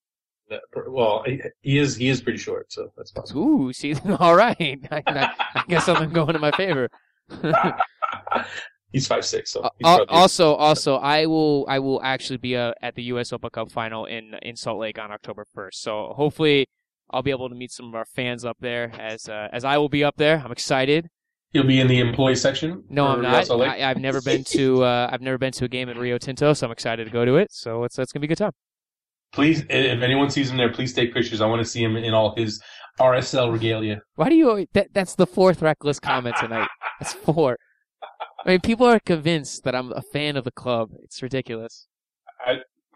[0.88, 1.42] Well, he-
[1.78, 3.42] is he is pretty short, so that's possible.
[3.42, 4.56] Ooh, see, all right.
[4.92, 6.90] I, I, I guess something going in my favor.
[8.92, 12.56] he's five six, so he's Al- probably- also, also, I will, I will actually be
[12.56, 13.34] uh, at the U.S.
[13.34, 15.82] Open Cup final in in Salt Lake on October first.
[15.82, 16.68] So hopefully,
[17.10, 19.78] I'll be able to meet some of our fans up there, as uh, as I
[19.78, 20.42] will be up there.
[20.44, 21.10] I'm excited.
[21.54, 22.84] He'll be in the employee section.
[22.90, 23.50] No, I'm not.
[23.50, 26.54] I, I've never been to, uh, I've never been to a game at Rio Tinto,
[26.54, 27.52] so I'm excited to go to it.
[27.52, 28.52] So it's it's gonna be a good time.
[29.32, 31.42] Please, if anyone sees him there, please take pictures.
[31.42, 32.62] I want to see him in all his
[33.00, 34.02] RSL regalia.
[34.16, 34.50] Why do you?
[34.50, 36.68] always- That that's the fourth reckless comment tonight.
[37.00, 37.58] That's four.
[38.46, 40.90] I mean, people are convinced that I'm a fan of the club.
[41.04, 41.88] It's ridiculous.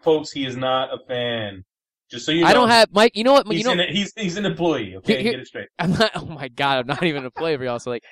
[0.02, 1.64] Folks, he is not a fan.
[2.10, 3.12] Just so you know, I don't have Mike.
[3.16, 3.46] You know what?
[3.48, 4.94] He's, You know, an, he's he's an employee.
[4.98, 5.68] Okay, Here- here- get it straight.
[5.78, 6.10] I'm not.
[6.14, 7.78] Oh my god, I'm not even a player for y'all.
[7.80, 8.02] So like,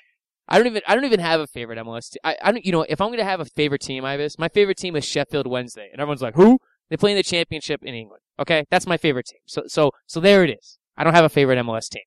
[0.49, 0.83] I don't even.
[0.87, 2.11] I don't even have a favorite MLS.
[2.13, 2.65] Te- I, I don't.
[2.65, 5.47] You know, if I'm gonna have a favorite team, Ives, my favorite team is Sheffield
[5.47, 6.59] Wednesday, and everyone's like, who?
[6.89, 8.23] They play in the championship in England.
[8.39, 9.41] Okay, that's my favorite team.
[9.47, 10.79] So so so there it is.
[10.97, 12.03] I don't have a favorite MLS team.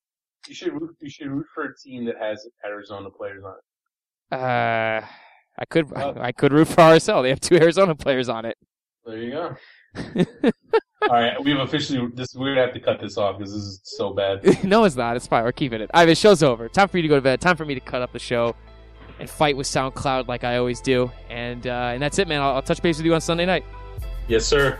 [0.48, 4.34] You should root, you should root for a team that has Arizona players on it.
[4.34, 5.06] Uh,
[5.58, 6.14] I could Oh.
[6.18, 7.22] I could root for RSL.
[7.22, 8.56] They have two Arizona players on it.
[9.04, 9.56] There you go.
[11.02, 12.34] All right, we've officially this.
[12.34, 14.64] We're gonna have to cut this off because this is so bad.
[14.64, 15.16] no, it's not.
[15.16, 15.44] It's fine.
[15.44, 15.90] We're keeping it.
[15.94, 16.68] All right, the show's over.
[16.68, 17.40] Time for you to go to bed.
[17.40, 18.54] Time for me to cut up the show
[19.18, 21.10] and fight with SoundCloud like I always do.
[21.30, 22.42] And uh, and that's it, man.
[22.42, 23.64] I'll, I'll touch base with you on Sunday night.
[24.28, 24.78] Yes, sir.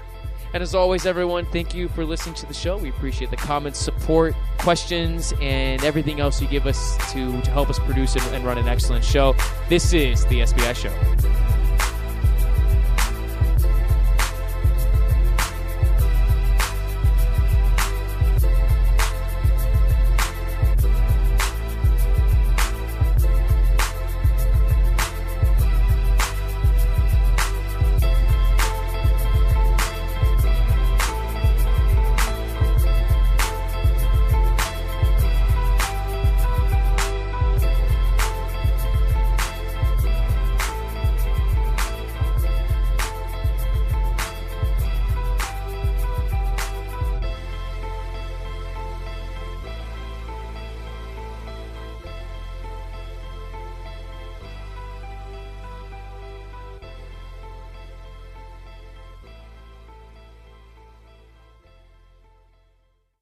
[0.52, 2.76] And as always, everyone, thank you for listening to the show.
[2.76, 7.70] We appreciate the comments, support, questions, and everything else you give us to, to help
[7.70, 9.36] us produce and, and run an excellent show.
[9.68, 11.59] This is the SBI Show.